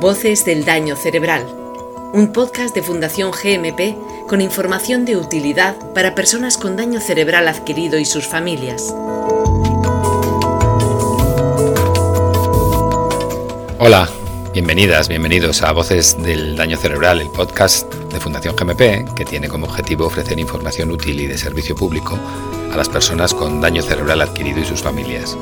Voces 0.00 0.44
del 0.44 0.64
Daño 0.64 0.94
Cerebral, 0.94 1.44
un 2.12 2.32
podcast 2.32 2.72
de 2.72 2.82
Fundación 2.82 3.32
GMP 3.32 3.96
con 4.28 4.40
información 4.40 5.04
de 5.04 5.16
utilidad 5.16 5.74
para 5.92 6.14
personas 6.14 6.56
con 6.56 6.76
daño 6.76 7.00
cerebral 7.00 7.48
adquirido 7.48 7.98
y 7.98 8.04
sus 8.04 8.28
familias. 8.28 8.94
Hola, 13.80 14.08
bienvenidas, 14.52 15.08
bienvenidos 15.08 15.62
a 15.62 15.72
Voces 15.72 16.16
del 16.22 16.54
Daño 16.54 16.76
Cerebral, 16.76 17.20
el 17.20 17.30
podcast 17.30 17.92
de 17.92 18.20
Fundación 18.20 18.54
GMP 18.54 19.12
que 19.16 19.24
tiene 19.24 19.48
como 19.48 19.66
objetivo 19.66 20.06
ofrecer 20.06 20.38
información 20.38 20.92
útil 20.92 21.18
y 21.18 21.26
de 21.26 21.36
servicio 21.36 21.74
público 21.74 22.16
a 22.72 22.76
las 22.76 22.88
personas 22.88 23.34
con 23.34 23.60
daño 23.60 23.82
cerebral 23.82 24.20
adquirido 24.20 24.60
y 24.60 24.64
sus 24.64 24.80
familias. 24.80 25.36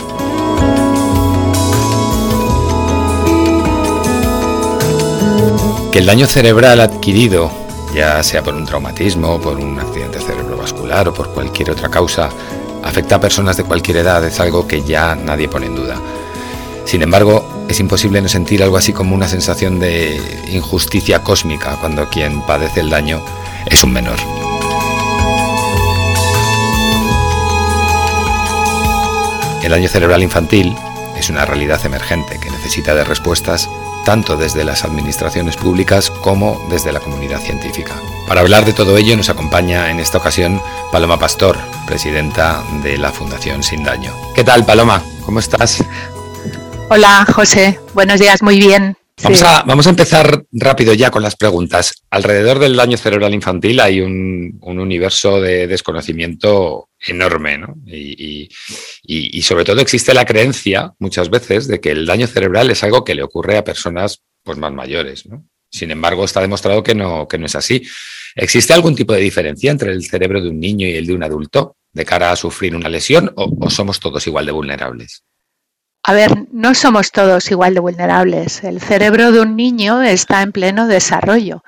Que 5.96 6.00
el 6.00 6.06
daño 6.06 6.26
cerebral 6.26 6.82
adquirido, 6.82 7.50
ya 7.94 8.22
sea 8.22 8.42
por 8.42 8.54
un 8.54 8.66
traumatismo, 8.66 9.40
por 9.40 9.56
un 9.56 9.80
accidente 9.80 10.20
cerebrovascular 10.20 11.08
o 11.08 11.14
por 11.14 11.32
cualquier 11.32 11.70
otra 11.70 11.88
causa, 11.88 12.28
afecta 12.82 13.14
a 13.14 13.20
personas 13.20 13.56
de 13.56 13.64
cualquier 13.64 13.96
edad 13.96 14.22
es 14.22 14.38
algo 14.38 14.68
que 14.68 14.82
ya 14.82 15.14
nadie 15.14 15.48
pone 15.48 15.64
en 15.64 15.74
duda. 15.74 15.96
Sin 16.84 17.00
embargo, 17.00 17.64
es 17.66 17.80
imposible 17.80 18.20
no 18.20 18.28
sentir 18.28 18.62
algo 18.62 18.76
así 18.76 18.92
como 18.92 19.14
una 19.14 19.26
sensación 19.26 19.80
de 19.80 20.20
injusticia 20.52 21.22
cósmica 21.22 21.78
cuando 21.80 22.10
quien 22.10 22.42
padece 22.42 22.80
el 22.80 22.90
daño 22.90 23.24
es 23.64 23.82
un 23.82 23.94
menor. 23.94 24.18
El 29.62 29.70
daño 29.70 29.88
cerebral 29.88 30.22
infantil 30.22 30.76
es 31.16 31.30
una 31.30 31.46
realidad 31.46 31.80
emergente 31.86 32.38
que 32.38 32.50
necesita 32.50 32.94
de 32.94 33.04
respuestas 33.04 33.70
tanto 34.06 34.36
desde 34.36 34.64
las 34.64 34.84
administraciones 34.84 35.56
públicas 35.56 36.10
como 36.10 36.64
desde 36.70 36.92
la 36.92 37.00
comunidad 37.00 37.40
científica. 37.40 37.92
Para 38.28 38.40
hablar 38.40 38.64
de 38.64 38.72
todo 38.72 38.96
ello 38.96 39.16
nos 39.16 39.28
acompaña 39.28 39.90
en 39.90 39.98
esta 39.98 40.18
ocasión 40.18 40.62
Paloma 40.92 41.18
Pastor, 41.18 41.58
presidenta 41.86 42.62
de 42.84 42.98
la 42.98 43.10
Fundación 43.10 43.64
Sin 43.64 43.82
Daño. 43.82 44.12
¿Qué 44.34 44.44
tal, 44.44 44.64
Paloma? 44.64 45.02
¿Cómo 45.24 45.40
estás? 45.40 45.84
Hola, 46.88 47.26
José. 47.34 47.80
Buenos 47.94 48.20
días, 48.20 48.42
muy 48.42 48.60
bien. 48.60 48.96
Vamos, 49.22 49.42
a, 49.42 49.62
vamos, 49.62 49.86
a, 49.86 49.90
empezar 49.90 50.44
rápido 50.52 50.92
ya 50.92 51.10
con 51.10 51.22
las 51.22 51.36
preguntas. 51.36 52.02
Alrededor 52.10 52.58
del 52.58 52.76
daño 52.76 52.98
cerebral 52.98 53.32
infantil 53.32 53.80
hay 53.80 54.02
un, 54.02 54.58
universo 54.60 55.40
de 55.40 55.66
desconocimiento 55.66 56.90
enorme, 57.00 57.56
¿no? 57.56 57.76
Y, 57.86 58.50
y, 59.02 59.42
sobre 59.42 59.64
todo 59.64 59.80
existe 59.80 60.12
la 60.12 60.26
creencia 60.26 60.92
muchas 60.98 61.30
veces 61.30 61.66
de 61.66 61.80
que 61.80 61.92
el 61.92 62.04
daño 62.04 62.26
cerebral 62.26 62.70
es 62.70 62.84
algo 62.84 63.04
que 63.04 63.14
le 63.14 63.22
ocurre 63.22 63.56
a 63.56 63.64
personas 63.64 64.22
pues, 64.42 64.58
más 64.58 64.72
mayores, 64.72 65.24
¿no? 65.26 65.46
Sin 65.70 65.90
embargo, 65.90 66.24
está 66.24 66.42
demostrado 66.42 66.82
que 66.82 66.94
no, 66.94 67.26
que 67.26 67.38
no 67.38 67.46
es 67.46 67.56
así. 67.56 67.82
¿Existe 68.34 68.74
algún 68.74 68.94
tipo 68.94 69.14
de 69.14 69.20
diferencia 69.20 69.70
entre 69.70 69.92
el 69.92 70.04
cerebro 70.04 70.42
de 70.42 70.50
un 70.50 70.60
niño 70.60 70.86
y 70.86 70.94
el 70.94 71.06
de 71.06 71.14
un 71.14 71.22
adulto 71.22 71.76
de 71.90 72.04
cara 72.04 72.32
a 72.32 72.36
sufrir 72.36 72.76
una 72.76 72.90
lesión 72.90 73.32
o 73.34 73.70
somos 73.70 73.98
todos 73.98 74.26
igual 74.26 74.44
de 74.44 74.52
vulnerables? 74.52 75.24
A 76.08 76.12
ver, 76.12 76.46
no 76.52 76.72
somos 76.76 77.10
todos 77.10 77.50
igual 77.50 77.74
de 77.74 77.80
vulnerables. 77.80 78.62
El 78.62 78.80
cerebro 78.80 79.32
de 79.32 79.40
un 79.40 79.56
niño 79.56 80.02
está 80.02 80.42
en 80.42 80.52
pleno 80.52 80.86
desarrollo 80.86 81.64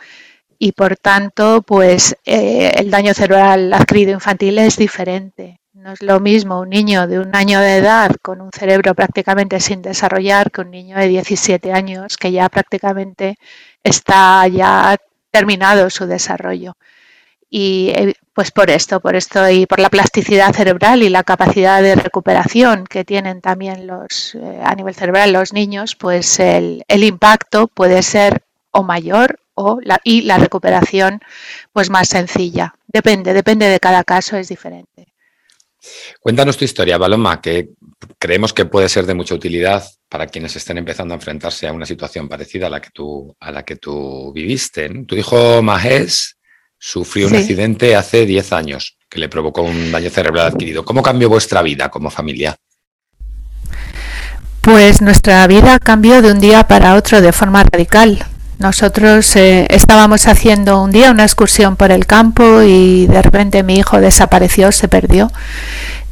y 0.61 0.72
por 0.72 0.97
tanto, 0.97 1.62
pues 1.62 2.17
eh, 2.25 2.72
el 2.77 2.89
daño 2.89 3.14
cerebral 3.14 3.72
adquirido 3.72 4.12
infantil 4.12 4.59
es 4.59 4.77
diferente. 4.77 5.61
No 5.72 5.92
es 5.92 6.03
lo 6.03 6.20
mismo 6.20 6.61
un 6.61 6.69
niño 6.70 7.09
de 7.09 7.19
un 7.19 7.34
año 7.34 7.61
de 7.61 7.78
edad 7.78 8.12
con 8.22 8.41
un 8.41 8.50
cerebro 8.53 8.94
prácticamente 8.94 9.59
sin 9.59 9.83
desarrollar 9.83 10.53
que 10.53 10.61
un 10.61 10.70
niño 10.70 10.97
de 10.97 11.09
17 11.09 11.72
años 11.72 12.16
que 12.16 12.31
ya 12.31 12.48
prácticamente 12.48 13.39
está 13.83 14.47
ya 14.47 14.97
terminado 15.33 15.91
su 15.91 16.06
desarrollo. 16.06 16.77
Y 17.50 17.91
eh, 17.94 18.14
pues 18.34 18.50
por 18.50 18.70
esto, 18.70 19.00
por 19.00 19.16
esto 19.16 19.48
y 19.48 19.66
por 19.66 19.81
la 19.81 19.88
plasticidad 19.88 20.54
cerebral 20.54 21.03
y 21.03 21.09
la 21.09 21.25
capacidad 21.25 21.82
de 21.82 21.94
recuperación 21.94 22.86
que 22.86 23.04
tienen 23.04 23.41
también 23.41 23.86
los 23.86 24.34
eh, 24.34 24.60
a 24.62 24.75
nivel 24.75 24.94
cerebral 24.94 25.32
los 25.32 25.53
niños, 25.53 25.97
pues 25.97 26.38
el, 26.38 26.84
impacto 26.88 27.69
puede 27.69 28.03
ser 28.03 28.42
o 28.70 28.82
mayor 28.82 29.41
o 29.54 29.81
la, 29.82 29.98
y 30.04 30.22
la 30.22 30.38
recuperación 30.38 31.20
pues 31.72 31.91
más 31.91 32.09
sencilla. 32.09 32.75
Depende, 32.86 33.32
depende 33.32 33.66
de 33.66 33.80
cada 33.80 34.04
caso, 34.04 34.36
es 34.36 34.48
diferente. 34.48 35.09
Cuéntanos 36.20 36.56
tu 36.56 36.65
historia, 36.65 36.98
Baloma, 36.98 37.41
que 37.41 37.70
creemos 38.19 38.53
que 38.53 38.66
puede 38.66 38.88
ser 38.88 39.06
de 39.06 39.15
mucha 39.15 39.34
utilidad 39.34 39.84
para 40.09 40.26
quienes 40.26 40.54
estén 40.56 40.78
empezando 40.78 41.15
a 41.15 41.16
enfrentarse 41.16 41.66
a 41.66 41.72
una 41.72 41.86
situación 41.86 42.28
parecida 42.28 42.66
a 42.66 42.70
la 42.70 42.80
que 42.80 42.91
tú, 42.91 43.34
a 43.41 43.50
la 43.50 43.65
que 43.65 43.76
tú 43.76 44.32
viviste. 44.32 44.88
Tu 45.06 45.16
hijo 45.16 45.62
Majes 45.62 46.38
Sufrió 46.78 47.27
un 47.27 47.37
accidente 47.37 47.97
hace 47.97 48.25
10 48.25 48.53
años 48.53 48.97
que 49.09 49.19
le 49.19 49.28
provocó 49.28 49.62
un 49.62 49.91
daño 49.91 50.11
cerebral 50.11 50.47
adquirido. 50.47 50.84
¿Cómo 50.84 51.03
cambió 51.03 51.28
vuestra 51.28 51.62
vida 51.62 51.89
como 51.89 52.11
familia? 52.11 52.56
Pues 54.61 55.00
nuestra 55.00 55.47
vida 55.47 55.78
cambió 55.78 56.21
de 56.22 56.31
un 56.31 56.41
día 56.41 56.69
para 56.69 56.94
otro 56.94 57.21
de 57.21 57.33
forma 57.33 57.65
radical. 57.65 58.25
Nosotros 58.59 59.37
eh, 59.37 59.66
estábamos 59.71 60.27
haciendo 60.27 60.83
un 60.83 60.91
día 60.91 61.12
una 61.12 61.22
excursión 61.22 61.77
por 61.77 61.93
el 61.93 62.06
campo 62.06 62.62
y 62.62 63.06
de 63.06 63.22
repente 63.22 63.62
mi 63.62 63.77
hijo 63.77 64.00
desapareció, 64.00 64.72
se 64.72 64.89
perdió. 64.89 65.31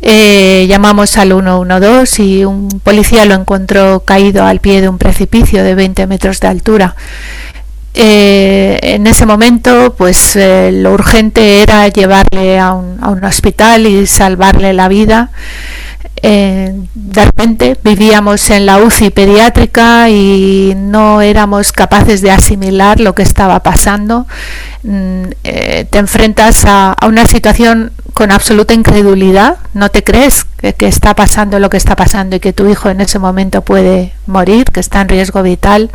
Eh, 0.00 0.66
llamamos 0.68 1.16
al 1.18 1.32
112 1.32 2.22
y 2.22 2.44
un 2.44 2.68
policía 2.82 3.24
lo 3.24 3.34
encontró 3.34 4.00
caído 4.00 4.44
al 4.44 4.60
pie 4.60 4.80
de 4.80 4.88
un 4.88 4.98
precipicio 4.98 5.64
de 5.64 5.74
20 5.74 6.06
metros 6.06 6.38
de 6.38 6.46
altura. 6.46 6.94
Eh, 7.98 8.78
en 8.82 9.06
ese 9.06 9.24
momento, 9.24 9.94
pues 9.96 10.36
eh, 10.36 10.70
lo 10.70 10.92
urgente 10.92 11.62
era 11.62 11.88
llevarle 11.88 12.58
a 12.60 12.74
un, 12.74 13.24
hospital 13.24 13.86
y 13.86 14.06
salvarle 14.06 14.74
la 14.74 14.88
vida. 14.88 15.30
Eh, 16.22 16.74
de 16.94 17.24
repente 17.24 17.78
vivíamos 17.82 18.50
en 18.50 18.66
la 18.66 18.78
UCI 18.78 19.10
pediátrica 19.10 20.10
y 20.10 20.74
no 20.76 21.22
éramos 21.22 21.72
capaces 21.72 22.20
de 22.20 22.30
asimilar 22.30 23.00
lo 23.00 23.14
que 23.14 23.22
estaba 23.22 23.60
pasando. 23.60 24.26
Mm, 24.82 25.30
te 25.42 25.98
enfrentas 25.98 26.64
a, 26.66 26.94
una 27.06 27.24
situación 27.24 27.92
con 28.12 28.30
absoluta 28.30 28.74
incredulidad, 28.74 29.56
no 29.72 29.88
te 29.88 30.04
crees 30.04 30.44
que, 30.44 30.86
está 30.86 31.14
pasando 31.14 31.58
lo 31.58 31.70
que 31.70 31.78
está 31.78 31.96
pasando 31.96 32.36
y 32.36 32.40
que 32.40 32.52
tu 32.52 32.68
hijo 32.68 32.90
en 32.90 33.00
ese 33.00 33.18
momento 33.18 33.62
puede 33.62 34.12
morir, 34.26 34.66
que 34.66 34.80
está 34.80 35.00
en 35.00 35.08
riesgo 35.08 35.42
vital. 35.42 35.90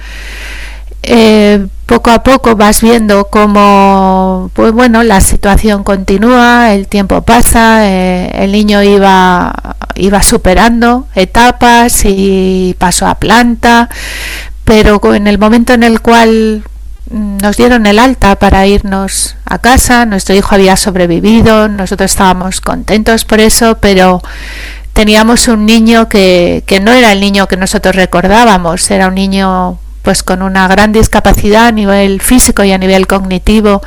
Eh, 1.03 1.67
poco 1.88 2.12
a 2.12 2.22
poco 2.22 2.56
vas 2.56 2.81
viendo 2.81 3.25
cómo 3.25 4.51
pues 4.53 4.72
bueno 4.72 5.01
la 5.01 5.19
situación 5.19 5.84
continúa 5.84 6.73
el 6.73 6.88
tiempo 6.88 7.23
pasa 7.23 7.89
eh, 7.89 8.31
el 8.35 8.51
niño 8.51 8.84
iba 8.84 9.51
iba 9.95 10.22
superando 10.22 11.07
etapas 11.16 12.06
y 12.06 12.75
pasó 12.78 13.07
a 13.07 13.16
planta 13.16 13.90
pero 14.63 15.01
en 15.16 15.25
el 15.25 15.40
momento 15.40 15.73
en 15.73 15.81
el 15.81 16.01
cual 16.01 16.63
nos 17.09 17.57
dieron 17.57 17.88
el 17.88 17.97
alta 17.97 18.38
para 18.38 18.67
irnos 18.67 19.35
a 19.45 19.57
casa 19.57 20.06
nuestro 20.06 20.35
hijo 20.35 20.53
había 20.53 20.78
sobrevivido 20.78 21.67
nosotros 21.67 22.11
estábamos 22.11 22.61
contentos 22.61 23.25
por 23.25 23.40
eso 23.40 23.79
pero 23.81 24.22
teníamos 24.94 25.47
un 25.47 25.66
niño 25.66 26.07
que, 26.07 26.63
que 26.67 26.79
no 26.79 26.94
era 26.94 27.11
el 27.11 27.19
niño 27.19 27.47
que 27.47 27.57
nosotros 27.57 27.95
recordábamos 27.95 28.90
era 28.91 29.07
un 29.07 29.16
niño 29.16 29.79
pues 30.01 30.23
con 30.23 30.41
una 30.41 30.67
gran 30.67 30.91
discapacidad 30.91 31.67
a 31.67 31.72
nivel 31.72 32.22
físico 32.22 32.63
y 32.63 32.72
a 32.72 32.78
nivel 32.78 33.07
cognitivo 33.07 33.81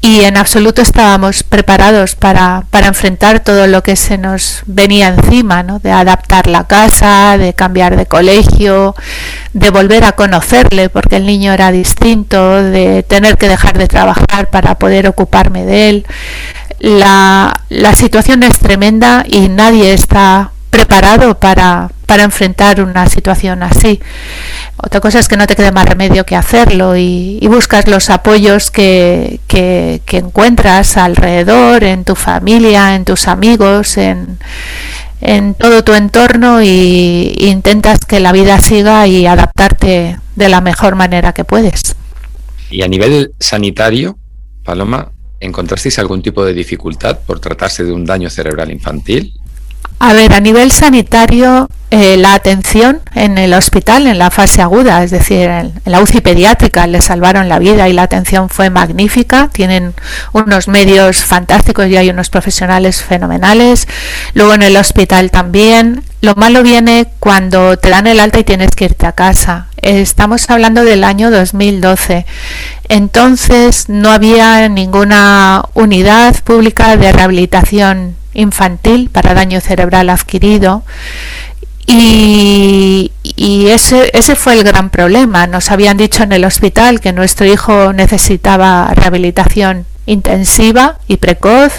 y 0.00 0.22
en 0.22 0.36
absoluto 0.36 0.80
estábamos 0.80 1.42
preparados 1.42 2.14
para, 2.14 2.64
para, 2.70 2.86
enfrentar 2.86 3.40
todo 3.40 3.66
lo 3.66 3.82
que 3.82 3.96
se 3.96 4.16
nos 4.16 4.62
venía 4.66 5.08
encima, 5.08 5.64
¿no? 5.64 5.80
de 5.80 5.90
adaptar 5.90 6.46
la 6.46 6.68
casa, 6.68 7.36
de 7.36 7.52
cambiar 7.52 7.96
de 7.96 8.06
colegio, 8.06 8.94
de 9.54 9.70
volver 9.70 10.04
a 10.04 10.12
conocerle 10.12 10.88
porque 10.88 11.16
el 11.16 11.26
niño 11.26 11.52
era 11.52 11.72
distinto, 11.72 12.62
de 12.62 13.02
tener 13.02 13.36
que 13.38 13.48
dejar 13.48 13.76
de 13.76 13.88
trabajar 13.88 14.48
para 14.50 14.78
poder 14.78 15.08
ocuparme 15.08 15.64
de 15.64 15.88
él. 15.88 16.06
La, 16.78 17.62
la 17.68 17.92
situación 17.92 18.44
es 18.44 18.56
tremenda 18.60 19.24
y 19.26 19.48
nadie 19.48 19.92
está 19.94 20.52
preparado 20.70 21.40
para, 21.40 21.90
para 22.08 22.24
enfrentar 22.24 22.80
una 22.80 23.06
situación 23.06 23.62
así. 23.62 24.00
Otra 24.78 24.98
cosa 24.98 25.18
es 25.18 25.28
que 25.28 25.36
no 25.36 25.46
te 25.46 25.54
quede 25.54 25.72
más 25.72 25.86
remedio 25.86 26.24
que 26.24 26.36
hacerlo 26.36 26.96
y, 26.96 27.38
buscas 27.48 27.86
los 27.86 28.08
apoyos 28.08 28.70
que, 28.70 29.40
encuentras 30.10 30.96
alrededor, 30.96 31.84
en 31.84 32.04
tu 32.04 32.14
familia, 32.14 32.94
en 32.94 33.04
tus 33.04 33.28
amigos, 33.28 33.98
en, 33.98 34.38
en 35.20 35.52
todo 35.52 35.84
tu 35.84 35.92
entorno 35.92 36.62
y, 36.62 37.34
intentas 37.40 38.06
que 38.06 38.20
la 38.20 38.32
vida 38.32 38.58
siga 38.58 39.06
y 39.06 39.26
adaptarte 39.26 40.18
de 40.34 40.48
la 40.48 40.62
mejor 40.62 40.94
manera 40.94 41.34
que 41.34 41.44
puedes. 41.44 41.94
Y 42.70 42.80
a 42.80 42.88
nivel 42.88 43.34
sanitario, 43.38 44.18
Paloma, 44.64 45.12
¿encontrasteis 45.40 45.98
algún 45.98 46.22
tipo 46.22 46.42
de 46.42 46.54
dificultad 46.54 47.18
por 47.26 47.38
tratarse 47.38 47.84
de 47.84 47.92
un 47.92 48.06
daño 48.06 48.30
cerebral 48.30 48.72
infantil? 48.72 49.34
A 50.00 50.12
ver, 50.12 50.32
a 50.32 50.40
nivel 50.40 50.70
sanitario, 50.70 51.68
eh, 51.90 52.16
la 52.18 52.34
atención 52.34 53.00
en 53.14 53.38
el 53.38 53.54
hospital 53.54 54.06
en 54.06 54.18
la 54.18 54.30
fase 54.30 54.62
aguda, 54.62 55.02
es 55.02 55.10
decir, 55.10 55.48
en, 55.48 55.72
la 55.86 56.00
UCI 56.00 56.20
pediátrica, 56.20 56.86
le 56.86 57.00
salvaron 57.00 57.48
la 57.48 57.58
vida 57.58 57.88
y 57.88 57.94
la 57.94 58.02
atención 58.02 58.48
fue 58.48 58.70
magnífica. 58.70 59.48
Tienen 59.50 59.94
unos 60.32 60.68
medios 60.68 61.24
fantásticos 61.24 61.86
y 61.88 61.96
hay 61.96 62.10
unos 62.10 62.30
profesionales 62.30 63.02
fenomenales. 63.02 63.88
Luego 64.34 64.54
en 64.54 64.62
el 64.62 64.76
hospital 64.76 65.30
también. 65.30 66.04
Lo 66.20 66.34
malo 66.34 66.62
viene 66.62 67.06
cuando 67.20 67.76
te 67.78 67.90
dan 67.90 68.06
el 68.06 68.20
alta 68.20 68.40
y 68.40 68.44
tienes 68.44 68.72
que 68.72 68.86
irte 68.86 69.06
a 69.06 69.12
casa. 69.12 69.68
Estamos 69.76 70.50
hablando 70.50 70.84
del 70.84 71.04
año 71.04 71.30
2012. 71.30 72.26
Entonces 72.88 73.88
no 73.88 74.10
había 74.10 74.68
ninguna 74.68 75.64
unidad 75.74 76.34
pública 76.42 76.96
de 76.96 77.12
rehabilitación 77.12 78.16
infantil 78.38 79.10
para 79.10 79.34
daño 79.34 79.60
cerebral 79.60 80.08
adquirido. 80.10 80.82
Y, 81.86 83.10
ese, 83.68 84.10
ese 84.12 84.36
fue 84.36 84.54
el 84.54 84.64
gran 84.64 84.90
problema. 84.90 85.46
Nos 85.46 85.70
habían 85.70 85.96
dicho 85.96 86.22
en 86.22 86.32
el 86.32 86.44
hospital 86.44 87.00
que 87.00 87.12
nuestro 87.12 87.46
hijo 87.46 87.92
necesitaba 87.92 88.92
rehabilitación 88.94 89.86
intensiva 90.04 90.98
y 91.06 91.18
precoz 91.18 91.72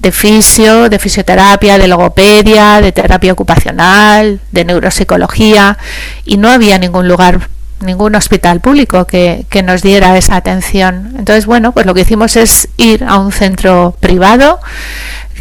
de 0.00 0.12
fisio, 0.12 0.88
de 0.88 0.98
fisioterapia, 0.98 1.78
de 1.78 1.88
logopedia, 1.88 2.80
de 2.80 2.92
terapia 2.92 3.32
ocupacional, 3.32 4.40
de 4.50 4.64
neuropsicología 4.64 5.76
y 6.24 6.38
no 6.38 6.48
había 6.48 6.78
ningún 6.78 7.06
lugar 7.06 7.48
ningún 7.80 8.14
hospital 8.14 8.60
público 8.60 9.06
que, 9.06 9.44
que, 9.50 9.62
nos 9.62 9.82
diera 9.82 10.16
esa 10.16 10.36
atención. 10.36 11.12
Entonces, 11.18 11.44
bueno, 11.44 11.72
pues 11.72 11.84
lo 11.84 11.92
que 11.92 12.00
hicimos 12.00 12.36
es 12.36 12.68
ir 12.78 13.04
a 13.04 13.18
un 13.18 13.32
centro 13.32 13.94
privado 14.00 14.60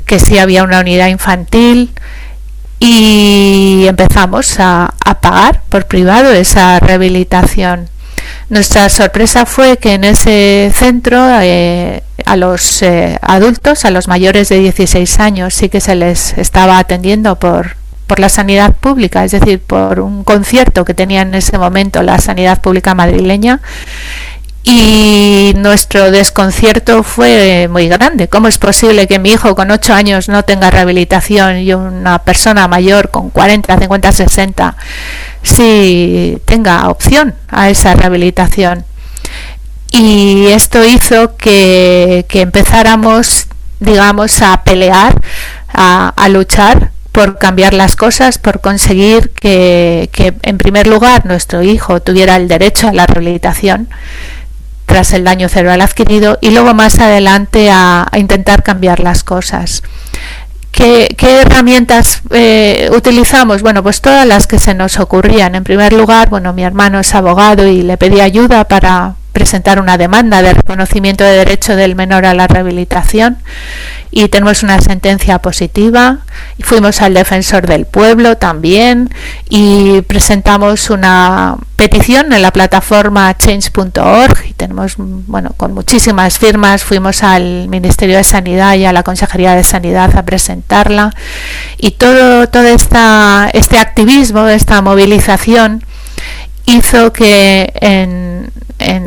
que 0.06 0.20
sí 0.20 0.38
había 0.38 0.64
una 0.64 0.80
unidad 0.80 1.08
infantil 1.08 1.94
y 2.80 3.86
empezamos 3.88 4.60
a, 4.60 4.94
pagar 5.22 5.62
por 5.70 5.86
privado 5.86 6.32
esa 6.32 6.80
rehabilitación. 6.80 7.90
Nuestra 8.50 8.90
sorpresa 8.90 9.46
fue 9.46 9.78
que 9.78 9.94
en 9.94 10.04
ese 10.04 10.72
centro 10.74 11.18
eh, 11.42 12.04
a 12.26 12.36
los 12.36 12.82
eh, 12.84 13.18
adultos, 13.22 13.86
a 13.86 13.92
los 13.92 14.08
mayores 14.08 14.50
de 14.50 14.60
16 14.60 15.20
años, 15.20 15.54
sí 15.54 15.70
que 15.70 15.82
se 15.82 15.96
les 15.96 16.38
estaba 16.38 16.78
atendiendo 16.78 17.38
por, 17.38 17.76
por 18.08 18.20
la 18.20 18.30
sanidad 18.30 18.74
pública, 18.74 19.24
es 19.24 19.32
decir, 19.32 19.60
por 19.60 20.00
un 20.00 20.24
concierto 20.24 20.86
que 20.86 20.94
tenía 20.94 21.22
en 21.22 21.34
ese 21.34 21.58
momento 21.58 22.04
la 22.04 22.20
sanidad 22.20 22.62
pública 22.62 22.94
madrileña 22.94 23.62
y 24.68 25.54
nuestro 25.58 26.10
desconcierto 26.10 27.04
fue 27.04 27.68
muy 27.70 27.88
grande. 27.88 28.28
¿Cómo 28.28 28.48
es 28.48 28.58
posible 28.58 29.08
que 29.08 29.20
mi 29.20 29.30
hijo 29.30 29.56
con 29.56 29.70
8 29.70 29.94
años 29.94 30.28
no 30.28 30.44
tenga 30.44 30.72
rehabilitación 30.72 31.60
y 31.60 31.72
una 31.76 32.18
persona 32.24 32.68
mayor 32.68 33.12
con 33.12 33.30
40, 33.30 33.78
50, 33.78 34.12
60 34.12 34.76
sí 35.44 36.40
tenga 36.46 36.90
opción 36.90 37.36
a 37.48 37.70
esa 37.70 37.94
rehabilitación? 37.94 38.86
Y 39.92 40.48
esto 40.48 40.84
hizo 40.84 41.38
que, 41.38 42.26
empezáramos, 42.34 43.46
digamos, 43.80 44.42
a 44.42 44.64
pelear, 44.64 45.22
a, 45.72 46.28
luchar 46.30 46.90
por 47.12 47.38
cambiar 47.38 47.76
las 47.76 47.96
cosas, 47.96 48.40
por 48.40 48.62
conseguir 48.62 49.30
que, 49.30 50.10
que, 50.12 50.34
en 50.42 50.58
primer 50.58 50.88
lugar, 50.88 51.28
nuestro 51.28 51.62
hijo 51.62 52.02
tuviera 52.02 52.36
el 52.36 52.48
derecho 52.48 52.88
a 52.88 52.94
la 52.94 53.06
rehabilitación 53.06 53.88
tras 54.86 55.14
el 55.14 55.24
daño 55.24 55.50
cerebral 55.50 55.82
adquirido 55.82 56.38
y 56.42 56.52
luego 56.52 56.74
más 56.74 57.00
adelante 57.00 57.70
a, 57.72 58.08
intentar 58.16 58.64
cambiar 58.64 59.00
las 59.00 59.24
cosas. 59.24 59.84
¿Qué, 60.72 61.16
herramientas 61.22 62.22
eh, 62.32 62.90
utilizamos? 62.94 63.62
Bueno, 63.62 63.82
pues 63.82 64.02
todas 64.02 64.28
las 64.28 64.46
que 64.46 64.60
se 64.60 64.74
nos 64.74 65.00
ocurrían. 65.00 65.56
En 65.56 65.64
primer 65.64 65.94
lugar, 65.94 66.30
bueno, 66.30 66.52
mi 66.52 66.64
hermano 66.64 67.00
es 67.00 67.16
abogado 67.16 67.66
y 67.66 67.82
le 67.82 67.98
pedí 67.98 68.20
ayuda 68.20 68.66
para 68.66 69.16
presentar 69.36 69.82
una 69.82 69.98
demanda 69.98 70.42
de 70.42 70.54
reconocimiento 70.54 71.26
de 71.26 71.32
derecho 71.32 71.76
del 71.76 71.94
menor 71.94 72.26
a 72.26 72.34
la 72.34 72.48
rehabilitación 72.48 73.38
y 74.10 74.30
tenemos 74.30 74.64
una 74.64 74.80
sentencia 74.80 75.40
positiva. 75.40 76.20
Y 76.58 76.64
fuimos 76.64 77.02
al 77.02 77.14
defensor 77.14 77.68
del 77.68 77.86
pueblo 77.86 78.38
también 78.38 79.10
y 79.50 80.02
presentamos 80.04 80.90
una 80.90 81.58
petición 81.76 82.32
en 82.32 82.42
la 82.42 82.52
plataforma 82.52 83.38
change.org 83.38 84.46
y 84.50 84.54
tenemos, 84.54 84.94
bueno, 84.98 85.52
con 85.58 85.74
muchísimas 85.74 86.38
firmas 86.38 86.86
fuimos 86.86 87.22
al 87.22 87.68
Ministerio 87.68 88.16
de 88.16 88.24
Sanidad 88.24 88.76
y 88.76 88.86
a 88.86 88.94
la 88.94 89.04
Consejería 89.04 89.54
de 89.54 89.66
Sanidad 89.66 90.18
a 90.18 90.24
presentarla 90.24 91.14
y 91.78 91.92
todo, 91.92 92.48
todo 92.48 92.68
esta, 92.68 93.50
este 93.52 93.80
activismo, 93.80 94.48
esta 94.48 94.82
movilización 94.82 95.84
hizo 96.66 97.14
que 97.14 97.72
en, 97.82 98.52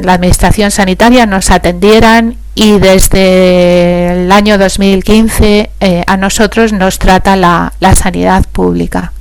la 0.03 0.15
administración 0.15 0.71
sanitaria 0.71 1.27
nos 1.27 1.51
atendieran 1.51 2.37
y 2.55 2.79
desde 2.79 4.25
el 4.25 4.33
año 4.33 4.57
2015 4.59 5.71
eh, 5.81 6.05
a 6.07 6.17
nosotros 6.17 6.73
nos 6.73 6.99
trata 6.99 7.37
la, 7.37 7.73
sanidad 7.95 8.45
pública. 8.51 9.13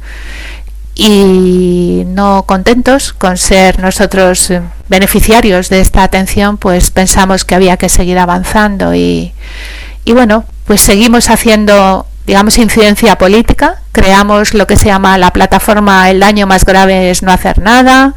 Y 0.95 2.03
no 2.07 2.43
contentos 2.47 3.13
con 3.13 3.37
ser 3.37 3.79
nosotros 3.79 4.51
beneficiarios 4.87 5.69
de 5.69 5.81
esta 5.81 6.03
atención, 6.03 6.57
pues 6.57 6.89
pensamos 6.89 7.45
que 7.45 7.53
había 7.53 7.77
que 7.77 7.89
seguir 7.89 8.17
avanzando 8.17 8.95
y 8.95 9.33
bueno, 10.05 10.45
pues 10.65 10.81
seguimos 10.81 11.29
haciendo 11.29 12.06
digamos, 12.27 12.57
incidencia 12.57 13.17
política. 13.17 13.77
Creamos 13.93 14.53
lo 14.53 14.67
que 14.67 14.75
se 14.75 14.85
llama 14.85 15.17
la 15.17 15.31
plataforma 15.31 16.11
El 16.11 16.19
daño 16.19 16.45
más 16.45 16.65
grave 16.65 17.09
es 17.09 17.23
no 17.23 17.31
hacer 17.31 17.57
nada 17.59 18.13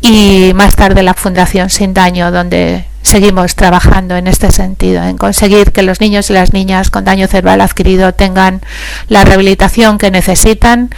y 0.00 0.52
más 0.54 0.74
tarde 0.74 1.02
la 1.02 1.14
Fundación 1.14 1.70
Sin 1.70 1.94
Daño, 1.94 2.32
donde 2.32 2.86
seguimos 3.02 3.54
trabajando 3.54 4.16
en 4.16 4.26
este 4.26 4.50
sentido, 4.50 5.04
en 5.04 5.18
conseguir 5.18 5.70
que 5.70 5.82
los 5.82 6.00
niños 6.00 6.30
y 6.30 6.32
las 6.32 6.52
niñas 6.52 6.90
con 6.90 7.04
daño 7.04 7.28
cerebral 7.28 7.60
adquirido 7.60 8.12
tengan 8.14 8.62
la 9.08 9.24
rehabilitación 9.24 9.98
que 9.98 10.10
necesitan 10.10 10.90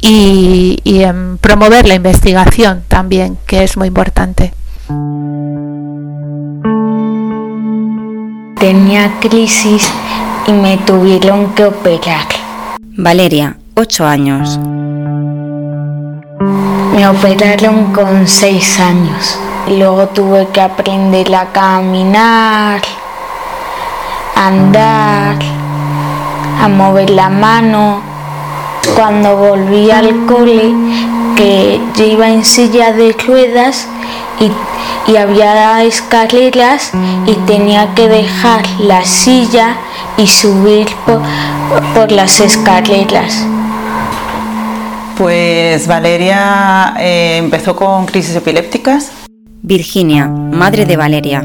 y, 0.00 0.80
en 0.84 1.38
promover 1.38 1.86
la 1.86 1.94
investigación 1.94 2.82
también, 2.88 3.38
que 3.46 3.64
es 3.64 3.76
muy 3.76 3.88
importante. 3.88 4.52
Tenía 8.58 9.12
crisis 9.20 9.90
y 10.46 10.52
me 10.52 10.76
tuvieron 10.78 11.54
que 11.54 11.64
operar. 11.64 12.26
Valeria, 12.96 13.56
8 13.74 14.06
años. 14.06 14.58
Me 16.94 17.08
operaron 17.08 17.92
con 17.92 18.26
6 18.26 18.80
años. 18.80 19.38
Luego 19.68 20.06
tuve 20.08 20.46
que 20.52 20.60
aprender 20.60 21.34
a 21.34 21.46
caminar, 21.46 22.80
a 24.34 24.46
andar, 24.46 25.36
a 26.62 26.68
mover 26.68 27.10
la 27.10 27.28
mano. 27.28 28.00
Cuando 28.94 29.36
volví 29.36 29.90
al 29.90 30.26
cole, 30.26 30.72
que 31.36 31.80
yo 31.96 32.04
iba 32.04 32.28
en 32.28 32.44
silla 32.44 32.92
de 32.92 33.12
ruedas 33.26 33.88
y 34.38 34.50
y 35.06 35.16
había 35.16 35.84
escaleras 35.84 36.90
y 37.26 37.34
tenía 37.46 37.94
que 37.94 38.08
dejar 38.08 38.64
la 38.80 39.04
silla 39.04 39.76
y 40.16 40.26
subir 40.26 40.88
por, 41.94 42.12
las 42.12 42.40
escaleras. 42.40 43.44
Pues 45.18 45.86
Valeria 45.86 46.94
eh, 46.98 47.38
empezó 47.38 47.74
con 47.74 48.06
crisis 48.06 48.36
epilépticas. 48.36 49.12
Virginia, 49.62 50.26
madre 50.26 50.84
de 50.84 50.96
Valeria. 50.96 51.42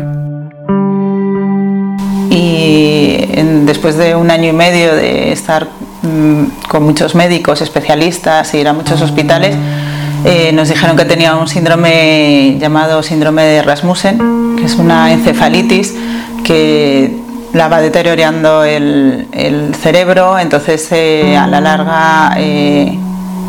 Y 2.29 3.17
después 3.65 3.97
de 3.97 4.15
un 4.15 4.31
año 4.31 4.49
y 4.49 4.53
medio 4.53 4.95
de 4.95 5.31
estar 5.31 5.67
mm, 6.03 6.67
con 6.69 6.83
muchos 6.83 7.15
médicos, 7.15 7.61
especialistas 7.61 8.53
y 8.53 8.59
ir 8.59 8.67
a 8.67 8.73
muchos 8.73 9.01
hospitales, 9.01 9.55
eh, 10.23 10.51
nos 10.53 10.69
dijeron 10.69 10.95
que 10.95 11.05
tenía 11.05 11.35
un 11.35 11.47
síndrome 11.47 12.57
llamado 12.59 13.01
síndrome 13.01 13.43
de 13.43 13.63
Rasmussen, 13.63 14.55
que 14.57 14.65
es 14.65 14.75
una 14.75 15.11
encefalitis 15.11 15.95
que 16.43 17.19
la 17.53 17.67
va 17.67 17.81
deteriorando 17.81 18.63
el, 18.63 19.27
cerebro, 19.81 20.38
entonces 20.38 20.88
eh, 20.91 21.36
a 21.36 21.48
la 21.48 21.60
larga 21.60 22.34
eh, 22.38 22.98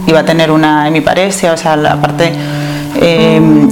iba 0.07 0.21
a 0.21 0.25
tener 0.25 0.51
una 0.51 0.89
hemiparesia, 0.89 1.53
o 1.53 1.57
sea, 1.57 1.77
la 1.77 2.01
parte 2.01 2.33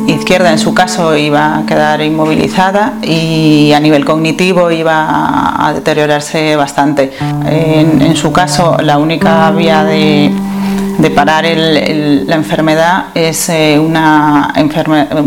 izquierda 0.07 0.51
en 0.51 0.59
su 0.59 0.75
caso 0.75 1.17
iba 1.17 1.59
a 1.59 1.67
quedar 1.67 2.01
inmovilizada 2.01 2.95
y 3.03 3.73
a 3.73 3.79
nivel 3.79 4.05
cognitivo 4.05 4.71
iba 4.71 5.67
a 5.67 5.73
deteriorarse 5.73 6.57
bastante. 6.57 7.13
en 7.47 8.17
su 8.17 8.33
caso, 8.33 8.79
la 8.81 8.99
única 8.99 9.51
vía 9.53 9.85
de 9.85 10.33
de 11.01 11.11
parar 11.11 11.45
la 11.45 12.35
enfermedad 12.35 13.07
es 13.15 13.49
eh, 13.49 13.79
una, 13.79 14.53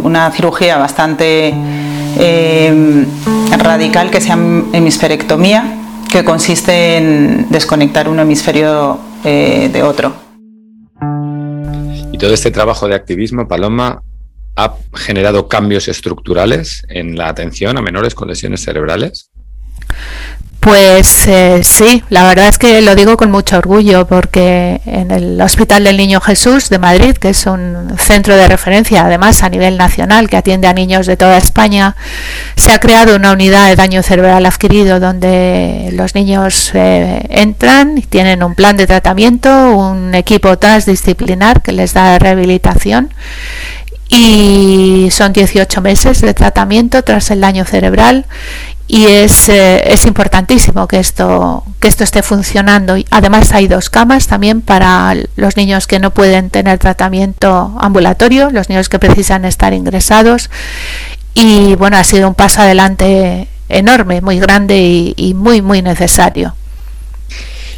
una 0.03 0.31
cirugía 0.31 0.77
bastante 0.77 1.53
eh, 2.17 3.05
radical 3.60 4.12
que 4.12 4.22
se 4.22 4.29
llama 4.29 4.65
hemisferectomía, 4.74 5.79
que 6.12 6.24
consiste 6.24 6.98
en 6.98 7.48
desconectar 7.50 8.07
un 8.07 8.19
hemisferio 8.19 9.00
eh, 9.24 9.69
de 9.72 9.83
otro. 9.83 10.13
Y 12.12 12.17
todo 12.17 12.33
este 12.33 12.51
trabajo 12.51 12.88
de 12.88 12.95
activismo, 12.95 13.48
Paloma, 13.48 14.01
ha 14.55 14.75
generado 14.93 15.48
cambios 15.48 15.88
estructurales 15.88 16.83
en 16.89 17.17
la 17.17 17.27
atención 17.27 17.77
a 17.77 17.81
menores 17.81 18.13
con 18.13 18.27
lesiones 18.27 18.62
cerebrales. 18.62 19.31
Pues 20.63 21.27
eh, 21.27 21.60
sí, 21.62 22.05
la 22.08 22.24
verdad 22.24 22.48
es 22.48 22.58
que 22.58 22.82
lo 22.82 22.96
digo 22.96 23.17
con 23.17 23.29
mucho 23.29 23.58
orgullo 23.58 24.08
porque 24.08 24.79
en 24.86 25.12
el 25.12 25.41
Hospital 25.41 25.84
del 25.84 25.98
Niño 25.98 26.22
Jesús 26.22 26.70
de 26.70 26.79
Madrid, 26.79 27.17
que 27.17 27.32
es 27.32 27.46
un 27.48 27.93
centro 27.98 28.38
de 28.38 28.48
referencia 28.48 29.05
además 29.05 29.43
a 29.43 29.50
nivel 29.50 29.75
nacional 29.75 30.29
que 30.29 30.38
atiende 30.38 30.67
a 30.67 30.74
niños 30.74 31.05
de 31.05 31.17
toda 31.17 31.38
España, 31.38 31.98
se 32.55 32.72
ha 32.72 32.79
creado 32.79 33.17
una 33.17 33.34
unidad 33.34 33.67
de 33.67 33.75
daño 33.75 34.03
cerebral 34.03 34.46
adquirido 34.46 35.01
donde 35.01 35.89
los 35.91 36.15
niños 36.15 36.72
eh, 36.74 37.25
entran 37.29 37.98
y 37.98 38.03
tienen 38.03 38.41
un 38.41 38.55
plan 38.55 38.77
de 38.77 38.88
tratamiento, 38.88 39.75
un 39.75 40.15
equipo 40.15 40.58
transdisciplinar 40.58 41.62
que 41.62 41.74
les 41.74 41.93
da 41.93 42.17
rehabilitación 42.20 43.13
y 44.15 45.10
son 45.12 45.34
18 45.34 45.82
meses 45.82 46.22
de 46.22 46.34
tratamiento 46.34 47.03
tras 47.03 47.32
el 47.32 47.41
daño 47.41 47.65
cerebral 47.65 48.25
y 48.87 49.05
es, 49.05 49.47
eh, 49.49 49.81
es 49.91 50.05
importantísimo 50.05 50.87
que 50.87 50.99
esto, 50.99 51.63
que 51.79 51.87
esto 51.87 52.03
esté 52.03 52.21
funcionando. 52.21 52.95
Además 53.11 53.53
hay 53.53 53.67
dos 53.67 53.89
camas 53.89 54.27
también 54.27 54.61
para 54.61 55.15
los 55.35 55.57
niños 55.57 55.87
que 55.87 55.99
no 55.99 56.13
pueden 56.13 56.49
tener 56.49 56.79
tratamiento 56.79 57.75
ambulatorio, 57.79 58.49
los 58.51 58.69
niños 58.69 58.89
que 58.89 58.99
precisan 58.99 59.45
estar 59.45 59.73
ingresados. 59.73 60.49
Y 61.33 61.75
bueno, 61.75 61.97
ha 61.97 62.03
sido 62.03 62.27
un 62.27 62.35
paso 62.35 62.61
adelante 62.61 63.47
enorme, 63.69 64.21
muy 64.21 64.39
grande 64.39 65.13
y, 65.15 65.33
muy, 65.33 65.61
muy 65.61 65.81
necesario. 65.81 66.55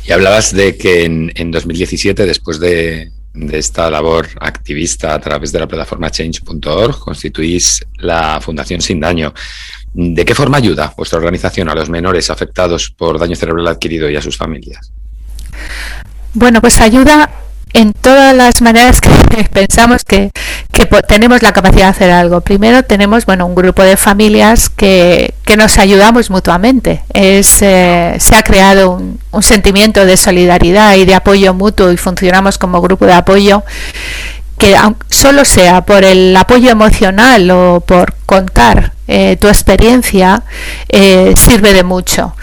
Y 0.08 0.12
hablabas 0.12 0.54
de 0.54 0.76
que 0.76 1.06
en, 1.06 1.32
en 1.36 1.52
2017, 1.52 2.26
después 2.26 2.60
de, 2.60 3.12
de 3.36 3.58
esta 3.58 3.90
labor 3.90 4.28
activista 4.40 5.14
a 5.14 5.20
través 5.20 5.52
de 5.52 5.60
la 5.60 5.68
plataforma 5.68 6.10
change.org, 6.10 7.00
constituís 7.00 7.86
la 7.98 8.40
Fundación 8.42 8.82
Sin 8.82 9.00
Daño. 9.00 9.34
¿De 9.98 10.26
qué 10.26 10.36
forma 10.36 10.58
ayuda 10.58 10.94
vuestra 10.98 11.20
organización 11.20 11.70
a 11.70 11.74
los 11.74 11.90
menores 11.90 12.30
afectados 12.30 12.90
por 12.90 13.18
daño 13.18 13.38
cerebral 13.38 13.66
adquirido 13.68 14.10
y 14.10 14.18
a 14.18 14.22
sus 14.22 14.36
familias? 14.36 14.92
Bueno, 16.34 16.60
pues 16.60 16.82
ayuda 16.82 17.30
en 17.72 17.94
todas 17.94 18.36
las 18.36 18.62
maneras 18.62 19.00
que 19.00 19.10
pensamos 19.54 20.04
que, 20.04 20.32
tenemos 21.08 21.42
la 21.42 21.54
capacidad 21.54 21.86
de 21.86 21.90
hacer 21.92 22.12
algo. 22.12 22.42
Primero 22.42 22.84
tenemos 22.84 23.26
bueno 23.26 23.46
un 23.46 23.56
grupo 23.56 23.84
de 23.84 23.96
familias 23.96 24.70
que, 24.70 25.34
nos 25.56 25.78
ayudamos 25.78 26.30
mutuamente. 26.30 27.02
Es, 27.14 27.62
eh, 27.62 28.18
se 28.20 28.36
ha 28.36 28.44
creado 28.44 28.92
un, 28.92 29.22
un, 29.32 29.44
sentimiento 29.44 30.06
de 30.06 30.18
solidaridad 30.18 30.96
y 30.98 31.06
de 31.06 31.16
apoyo 31.16 31.54
mutuo 31.54 31.94
y 31.94 31.96
funcionamos 31.96 32.58
como 32.58 32.82
grupo 32.82 33.06
de 33.06 33.14
apoyo 33.14 33.64
que 34.58 34.76
solo 35.10 35.46
sea 35.46 35.82
por 35.82 36.04
el 36.04 36.36
apoyo 36.36 36.70
emocional 36.70 37.50
o 37.52 37.82
por 37.82 38.16
contar 38.26 38.94
eh, 39.08 39.38
tu 39.40 39.48
experiencia, 39.48 40.44
eh, 40.90 41.34
sirve 41.38 41.74
de 41.74 41.84
mucho. 41.84 42.36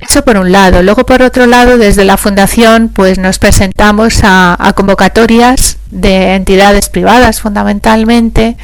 Eso 0.00 0.24
por 0.24 0.36
un 0.36 0.52
lado. 0.52 0.82
Luego 0.82 1.06
por 1.06 1.22
otro 1.22 1.46
lado, 1.46 1.78
desde 1.78 2.04
la 2.04 2.16
fundación, 2.16 2.88
pues 2.88 3.18
nos 3.18 3.38
presentamos 3.38 4.20
a, 4.22 4.72
convocatorias 4.76 5.78
de 5.90 6.34
entidades 6.34 6.90
privadas 6.90 7.40
fundamentalmente 7.40 8.56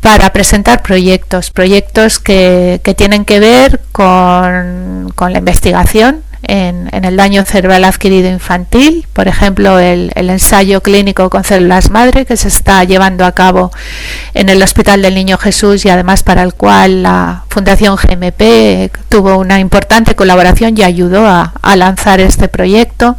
para 0.00 0.32
presentar 0.32 0.82
proyectos, 0.82 1.50
proyectos 1.50 2.18
que, 2.18 2.80
que 2.82 2.94
tienen 2.94 3.26
que 3.26 3.40
ver 3.40 3.80
con, 3.92 5.12
con 5.14 5.32
la 5.32 5.40
investigación 5.40 6.22
en, 6.42 6.88
el 6.92 7.16
daño 7.16 7.44
cerebral 7.44 7.84
adquirido 7.84 8.28
infantil, 8.28 9.06
por 9.12 9.28
ejemplo, 9.28 9.78
el, 9.78 10.12
ensayo 10.14 10.82
clínico 10.82 11.30
con 11.30 11.44
células 11.44 11.90
madre 11.90 12.24
que 12.24 12.36
se 12.36 12.48
está 12.48 12.82
llevando 12.84 13.24
a 13.24 13.32
cabo 13.32 13.70
en 14.34 14.48
el 14.48 14.62
Hospital 14.62 15.02
del 15.02 15.14
Niño 15.14 15.38
Jesús 15.38 15.84
y 15.84 15.90
además 15.90 16.22
para 16.22 16.42
el 16.42 16.54
cual 16.54 17.02
la 17.02 17.44
Fundación 17.48 17.96
GMP 17.96 18.90
tuvo 19.08 19.38
una 19.38 19.60
importante 19.60 20.14
colaboración 20.14 20.76
y 20.76 20.82
ayudó 20.82 21.26
a, 21.26 21.52
lanzar 21.76 22.20
este 22.20 22.48
proyecto. 22.48 23.16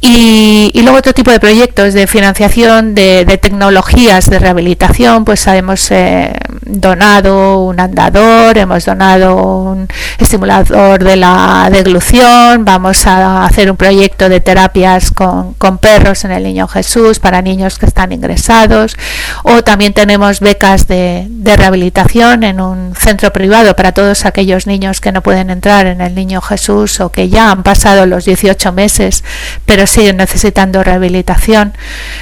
Y, 0.00 0.72
luego 0.82 0.98
otro 0.98 1.12
tipo 1.12 1.30
de 1.30 1.38
proyectos 1.38 1.94
de 1.94 2.08
financiación 2.08 2.94
de, 2.94 3.38
tecnologías 3.40 4.28
de 4.28 4.38
rehabilitación, 4.40 5.24
pues 5.24 5.46
hemos 5.46 5.90
eh, 5.92 6.32
donado 6.80 7.60
un 7.64 7.78
andador, 7.80 8.56
hemos 8.56 8.84
donado 8.84 9.36
un 9.36 9.88
estimulador 10.18 11.02
de 11.04 11.16
la 11.16 11.68
deglución, 11.70 12.64
vamos 12.64 13.06
a 13.06 13.44
hacer 13.44 13.70
un 13.70 13.76
proyecto 13.76 14.28
de 14.28 14.40
terapias 14.40 15.10
con, 15.10 15.54
perros 15.78 16.24
en 16.24 16.32
el 16.32 16.44
Niño 16.44 16.68
Jesús 16.68 17.18
para 17.18 17.42
niños 17.42 17.78
que 17.78 17.86
están 17.86 18.12
ingresados, 18.12 18.96
o 19.42 19.62
también 19.62 19.92
tenemos 19.92 20.40
becas 20.40 20.86
de, 20.86 21.28
rehabilitación 21.42 22.44
en 22.44 22.60
un 22.60 22.94
centro 22.94 23.32
privado 23.32 23.76
para 23.76 23.92
todos 23.92 24.24
aquellos 24.24 24.66
niños 24.66 25.00
que 25.00 25.12
no 25.12 25.22
pueden 25.22 25.50
entrar 25.50 25.86
en 25.86 26.00
el 26.00 26.14
Niño 26.14 26.40
Jesús 26.40 27.00
o 27.00 27.10
que 27.10 27.28
ya 27.28 27.50
han 27.50 27.62
pasado 27.62 28.06
los 28.06 28.24
18 28.24 28.72
meses 28.72 29.24
pero 29.66 29.86
siguen 29.86 30.16
necesitando 30.16 30.82
rehabilitación. 30.82 31.74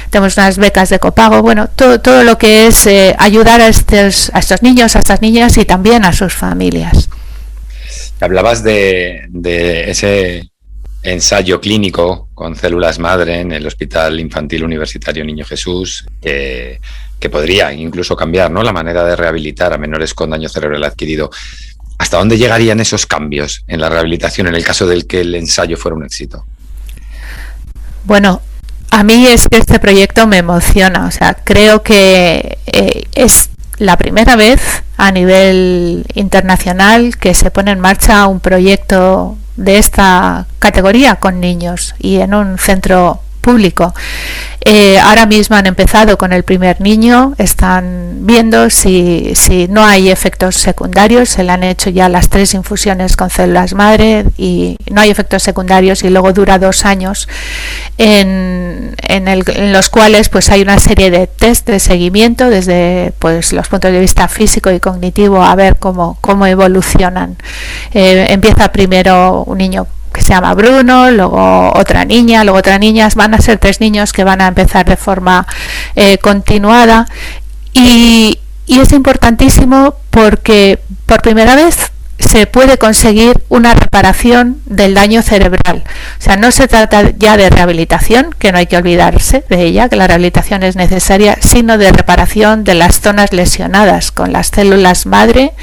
Tenemos 0.09 0.37
unas 0.37 0.57
becas 0.57 0.89
de 0.89 0.99
copago, 0.99 1.41
bueno, 1.41 1.67
todo, 1.67 1.99
todo 1.99 2.23
lo 2.23 2.37
que 2.37 2.67
es 2.67 2.85
eh, 2.87 3.15
ayudar 3.19 3.61
a 3.61 3.67
estos 3.67 4.31
estos 4.41 4.61
niños, 4.61 4.95
a 4.95 4.99
estas 4.99 5.21
niñas 5.21 5.57
y 5.57 5.65
también 5.65 6.03
a 6.03 6.11
sus 6.11 6.33
familias. 6.33 7.09
Hablabas 8.19 8.63
de, 8.63 9.29
ese 9.87 10.51
ensayo 11.03 11.59
clínico 11.59 12.29
con 12.35 12.55
células 12.55 12.99
madre 12.99 13.39
en 13.39 13.51
el 13.51 13.65
Hospital 13.65 14.19
Infantil 14.19 14.63
Universitario 14.63 15.23
Niño 15.23 15.45
Jesús, 15.45 16.05
que, 16.21 16.79
podría 17.31 17.71
incluso 17.71 18.15
cambiar 18.15 18.51
¿no? 18.51 18.63
la 18.63 18.73
manera 18.73 19.05
de 19.05 19.15
rehabilitar 19.15 19.73
a 19.73 19.77
menores 19.77 20.13
con 20.13 20.31
daño 20.31 20.49
cerebral 20.49 20.83
adquirido. 20.83 21.29
¿Hasta 21.99 22.17
dónde 22.17 22.37
llegarían 22.37 22.79
esos 22.79 23.05
cambios 23.05 23.63
en 23.67 23.79
la 23.79 23.89
rehabilitación 23.89 24.47
en 24.47 24.55
el 24.55 24.63
caso 24.63 24.87
del 24.87 25.05
que 25.05 25.21
el 25.21 25.35
ensayo 25.35 25.77
fuera 25.77 25.95
un 25.95 26.03
éxito? 26.03 26.45
Bueno, 28.05 28.41
a 28.89 29.03
mí 29.03 29.27
es 29.27 29.47
que 29.47 29.57
este 29.57 29.79
proyecto 29.79 30.25
me 30.27 30.39
emociona, 30.39 31.05
o 31.05 31.11
sea, 31.11 31.35
creo 31.35 31.83
que 31.83 32.57
eh, 32.65 33.03
es 33.13 33.50
la 33.77 33.97
primera 33.97 34.35
vez 34.35 34.83
a 34.97 35.11
nivel 35.11 36.05
internacional 36.13 37.17
que 37.17 37.33
se 37.33 37.51
pone 37.51 37.71
en 37.71 37.79
marcha 37.79 38.27
un 38.27 38.39
proyecto 38.39 39.37
de 39.55 39.77
esta 39.77 40.45
categoría 40.59 41.15
con 41.15 41.39
niños 41.39 41.95
y 41.99 42.17
en 42.17 42.33
un 42.33 42.57
centro 42.57 43.21
público. 43.41 43.93
Eh, 44.63 44.99
ahora 44.99 45.25
mismo 45.25 45.55
han 45.55 45.65
empezado 45.65 46.19
con 46.19 46.33
el 46.33 46.43
primer 46.43 46.81
niño, 46.81 47.33
están 47.39 48.19
viendo 48.27 48.69
si, 48.69 49.33
no 49.69 49.83
hay 49.83 50.11
efectos 50.11 50.55
secundarios, 50.55 51.29
se 51.29 51.43
le 51.43 51.51
han 51.51 51.63
hecho 51.63 51.89
ya 51.89 52.07
las 52.09 52.29
tres 52.29 52.53
infusiones 52.53 53.15
con 53.17 53.31
células 53.31 53.73
madre 53.73 54.25
y 54.37 54.77
no 54.91 55.01
hay 55.01 55.09
efectos 55.09 55.41
secundarios 55.41 56.03
y 56.03 56.11
luego 56.11 56.31
dura 56.31 56.59
dos 56.59 56.85
años 56.85 57.27
en, 57.97 58.95
los 59.73 59.89
cuales 59.89 60.29
pues 60.29 60.51
hay 60.51 60.61
una 60.61 60.77
serie 60.77 61.09
de 61.09 61.25
test 61.25 61.67
de 61.67 61.79
seguimiento 61.79 62.49
desde 62.49 63.13
pues 63.17 63.53
los 63.53 63.67
puntos 63.67 63.91
de 63.91 63.99
vista 63.99 64.27
físico 64.27 64.69
y 64.71 64.79
cognitivo 64.79 65.43
a 65.43 65.55
ver 65.55 65.77
cómo, 65.77 66.17
evolucionan. 66.45 67.35
Eh, 67.93 68.27
empieza 68.29 68.71
primero 68.71 69.43
un 69.45 69.57
niño 69.57 69.87
se 70.31 70.35
llama 70.35 70.53
Bruno, 70.53 71.11
luego 71.11 71.73
otra 71.75 72.05
niña, 72.05 72.45
luego 72.45 72.59
otra 72.59 72.79
niña, 72.79 73.09
van 73.15 73.33
a 73.33 73.41
ser 73.41 73.57
tres 73.57 73.81
niños 73.81 74.13
que 74.13 74.23
van 74.23 74.39
a 74.39 74.47
empezar 74.47 74.85
de 74.85 74.95
forma 74.95 75.45
eh, 75.97 76.19
continuada. 76.19 77.05
Y, 77.73 78.39
y 78.65 78.79
es 78.79 78.93
importantísimo 78.93 79.95
porque 80.09 80.79
por 81.05 81.21
primera 81.21 81.55
vez 81.55 81.91
se 82.21 82.45
puede 82.45 82.77
conseguir 82.77 83.43
una 83.49 83.73
reparación 83.73 84.61
del 84.65 84.93
daño 84.93 85.21
cerebral. 85.21 85.83
O 86.19 86.23
sea, 86.23 86.37
no 86.37 86.51
se 86.51 86.67
trata 86.67 87.11
ya 87.17 87.37
de 87.37 87.49
rehabilitación, 87.49 88.33
que 88.37 88.51
no 88.51 88.57
hay 88.57 88.67
que 88.67 88.77
olvidarse 88.77 89.43
de 89.49 89.63
ella, 89.63 89.89
que 89.89 89.95
la 89.95 90.07
rehabilitación 90.07 90.63
es 90.63 90.75
necesaria, 90.75 91.37
sino 91.41 91.77
de 91.77 91.91
reparación 91.91 92.63
de 92.63 92.75
las 92.75 93.01
zonas 93.01 93.33
lesionadas 93.33 94.11
con 94.11 94.31
las 94.31 94.47
células 94.47 95.05
madre, 95.05 95.53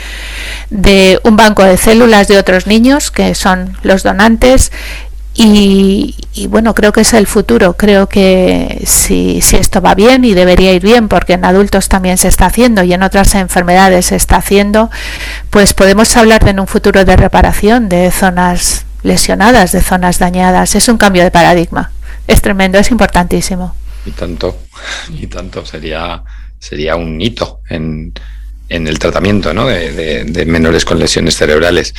de 0.70 1.20
un 1.24 1.36
banco 1.36 1.64
de 1.64 1.76
células 1.76 2.28
de 2.28 2.38
otros 2.38 2.66
niños, 2.66 3.10
que 3.10 3.34
son 3.34 3.76
los 3.82 4.02
donantes, 4.02 4.72
y, 5.40 6.16
bueno, 6.48 6.74
creo 6.74 6.90
que 6.90 7.02
es 7.02 7.12
el 7.12 7.28
futuro. 7.28 7.76
Creo 7.76 8.08
que 8.08 8.82
si, 8.84 9.40
si, 9.40 9.54
esto 9.54 9.80
va 9.80 9.94
bien 9.94 10.24
y 10.24 10.34
debería 10.34 10.72
ir 10.72 10.82
bien, 10.82 11.06
porque 11.06 11.34
en 11.34 11.44
adultos 11.44 11.88
también 11.88 12.18
se 12.18 12.26
está 12.26 12.46
haciendo 12.46 12.82
y 12.82 12.92
en 12.92 13.04
otras 13.04 13.36
enfermedades 13.36 14.06
se 14.06 14.16
está 14.16 14.34
haciendo, 14.36 14.90
pues 15.50 15.74
podemos 15.74 16.16
hablar 16.16 16.44
de 16.44 16.60
un 16.60 16.66
futuro 16.66 17.04
de 17.04 17.16
reparación 17.16 17.88
de 17.88 18.10
zonas 18.10 18.84
lesionadas, 19.04 19.70
de 19.70 19.80
zonas 19.80 20.18
dañadas. 20.18 20.74
Es 20.74 20.88
un 20.88 20.98
cambio 20.98 21.22
de 21.22 21.30
paradigma. 21.30 21.92
Es 22.26 22.42
tremendo, 22.42 22.78
es 22.78 22.90
importantísimo. 22.90 23.76
Y 24.06 24.10
tanto, 24.10 24.58
y 25.08 25.28
tanto 25.28 25.64
sería, 25.64 26.20
sería 26.58 26.96
un 26.96 27.20
hito 27.20 27.60
en, 27.68 28.12
en 28.68 28.88
el 28.88 28.98
tratamiento 28.98 29.54
¿no? 29.54 29.66
de 29.68 30.44
menores 30.48 30.84
con 30.84 30.98
lesiones 30.98 31.36
cerebrales. 31.36 31.94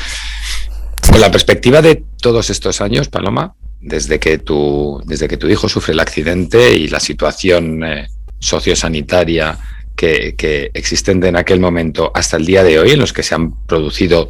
Con 1.11 1.21
la 1.21 1.31
perspectiva 1.31 1.81
de 1.81 2.03
todos 2.21 2.49
estos 2.49 2.81
años, 2.81 3.09
Paloma, 3.09 3.55
desde 3.81 4.19
que 4.19 4.37
tu, 4.37 5.01
desde 5.05 5.27
que 5.27 5.37
tu 5.37 5.47
hijo 5.47 5.67
sufre 5.67 5.93
el 5.93 5.99
accidente 5.99 6.73
y 6.75 6.87
la 6.87 6.99
situación 6.99 7.83
eh, 7.83 8.07
sociosanitaria 8.39 9.57
que, 9.95 10.35
que 10.35 10.69
existen 10.73 11.23
en 11.23 11.35
aquel 11.35 11.59
momento 11.59 12.11
hasta 12.13 12.37
el 12.37 12.45
día 12.45 12.63
de 12.63 12.79
hoy, 12.79 12.91
en 12.91 12.99
los 12.99 13.11
que 13.11 13.23
se 13.23 13.35
han 13.35 13.65
producido 13.65 14.27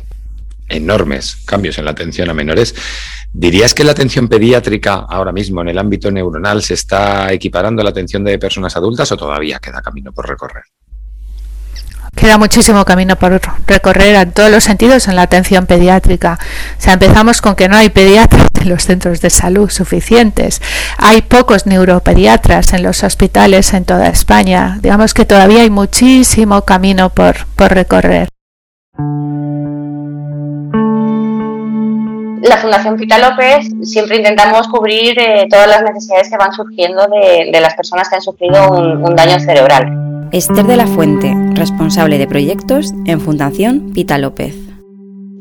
enormes 0.69 1.35
cambios 1.45 1.77
en 1.77 1.85
la 1.85 1.91
atención 1.91 2.29
a 2.29 2.33
menores, 2.33 2.75
¿dirías 3.33 3.73
que 3.73 3.83
la 3.83 3.91
atención 3.91 4.27
pediátrica 4.27 5.05
ahora 5.09 5.31
mismo 5.31 5.61
en 5.61 5.69
el 5.69 5.77
ámbito 5.77 6.09
neuronal 6.11 6.61
se 6.61 6.75
está 6.75 7.33
equiparando 7.33 7.81
a 7.81 7.83
la 7.83 7.89
atención 7.89 8.23
de 8.23 8.39
personas 8.39 8.75
adultas 8.77 9.11
o 9.11 9.17
todavía 9.17 9.59
queda 9.59 9.81
camino 9.81 10.13
por 10.13 10.29
recorrer? 10.29 10.63
Queda 12.15 12.37
muchísimo 12.37 12.83
camino 12.85 13.15
por 13.15 13.39
recorrer 13.65 14.15
en 14.15 14.31
todos 14.31 14.51
los 14.51 14.63
sentidos 14.63 15.07
en 15.07 15.15
la 15.15 15.23
atención 15.23 15.65
pediátrica. 15.65 16.37
O 16.77 16.81
sea, 16.81 16.93
empezamos 16.93 17.41
con 17.41 17.55
que 17.55 17.69
no 17.69 17.77
hay 17.77 17.89
pediatras 17.89 18.47
en 18.59 18.69
los 18.69 18.83
centros 18.83 19.21
de 19.21 19.29
salud 19.29 19.69
suficientes. 19.69 20.61
Hay 20.97 21.21
pocos 21.21 21.65
neuropediatras 21.65 22.73
en 22.73 22.83
los 22.83 23.03
hospitales 23.03 23.73
en 23.73 23.85
toda 23.85 24.07
España. 24.07 24.79
Digamos 24.81 25.13
que 25.13 25.25
todavía 25.25 25.61
hay 25.61 25.69
muchísimo 25.69 26.63
camino 26.63 27.09
por, 27.09 27.45
por 27.55 27.73
recorrer. 27.73 28.27
La 32.41 32.57
Fundación 32.57 32.97
Pita 32.97 33.17
López 33.17 33.69
siempre 33.83 34.17
intentamos 34.17 34.67
cubrir 34.67 35.17
eh, 35.19 35.47
todas 35.49 35.67
las 35.67 35.83
necesidades 35.83 36.29
que 36.29 36.37
van 36.37 36.53
surgiendo 36.53 37.07
de, 37.07 37.59
las 37.59 37.75
personas 37.75 38.09
que 38.09 38.15
han 38.15 38.21
sufrido 38.21 38.71
un 38.71 39.15
daño 39.15 39.39
cerebral. 39.39 40.08
Esther 40.31 40.67
de 40.67 40.77
la 40.77 40.85
Fuente, 40.85 41.33
responsable 41.55 42.19
de 42.19 42.27
proyectos 42.27 42.93
en 43.05 43.19
Fundación 43.19 43.91
Pita 43.93 44.19
López. 44.19 44.55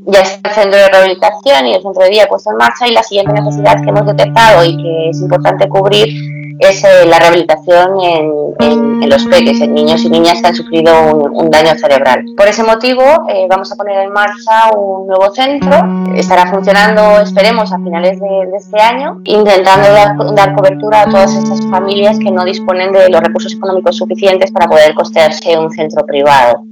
Ya 0.06 0.20
está 0.20 0.48
el 0.48 0.54
centro 0.54 0.78
de 0.78 0.88
rehabilitación 0.88 1.66
y 1.66 1.74
el 1.74 1.82
centro 1.82 2.04
de 2.04 2.10
día 2.10 2.26
puesto 2.26 2.50
en 2.50 2.56
marcha 2.56 2.88
y 2.88 2.92
la 2.92 3.02
siguiente 3.02 3.34
necesidad 3.34 3.82
que 3.82 3.90
hemos 3.90 4.06
detectado 4.06 4.64
y 4.64 4.74
que 4.78 5.10
es 5.10 5.20
importante 5.20 5.68
cubrir 5.68 6.08
es 6.58 6.84
eh, 6.84 7.06
la 7.06 7.18
rehabilitación 7.18 8.00
en, 8.00 9.08
los 9.08 9.24
peques, 9.26 9.60
en 9.60 9.74
niños 9.74 10.04
y 10.04 10.10
niñas 10.10 10.40
que 10.42 10.48
han 10.48 10.54
sufrido 10.54 10.92
un, 11.32 11.50
daño 11.50 11.74
cerebral. 11.76 12.24
Por 12.36 12.46
ese 12.46 12.62
motivo 12.62 13.02
eh, 13.28 13.46
vamos 13.48 13.72
a 13.72 13.76
poner 13.76 14.02
en 14.02 14.12
marcha 14.12 14.70
un 14.76 15.06
nuevo 15.06 15.32
centro, 15.32 16.14
estará 16.14 16.46
funcionando, 16.50 17.20
esperemos, 17.20 17.72
a 17.72 17.78
finales 17.78 18.20
de, 18.20 18.50
de 18.50 18.56
este 18.56 18.80
año, 18.80 19.20
intentando 19.24 19.90
dar, 19.92 20.16
dar, 20.34 20.54
cobertura 20.54 21.02
a 21.02 21.04
todas 21.06 21.34
estas 21.34 21.60
familias 21.70 22.18
que 22.18 22.30
no 22.30 22.44
disponen 22.44 22.92
de 22.92 23.08
los 23.08 23.20
recursos 23.22 23.54
económicos 23.54 23.96
suficientes 23.96 24.50
para 24.50 24.68
poder 24.68 24.94
costearse 24.94 25.56
un 25.56 25.70
centro 25.70 26.04
privado. 26.04 26.67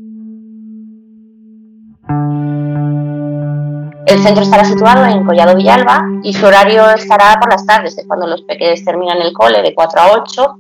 El 4.07 4.23
centro 4.23 4.45
estará 4.45 4.65
situado 4.65 5.05
en 5.05 5.25
Collado 5.25 5.57
Villalba 5.57 6.07
y 6.23 6.33
su 6.33 6.47
horario 6.47 6.89
estará 6.91 7.39
por 7.41 7.51
las 7.51 7.67
tardes, 7.67 7.99
es 7.99 8.07
cuando 8.07 8.29
los 8.29 8.43
pequeños 8.43 8.85
terminan 8.85 9.21
el 9.21 9.33
cole, 9.33 9.63
de 9.63 9.75
4 9.75 10.01
a 10.01 10.13
8. 10.13 10.59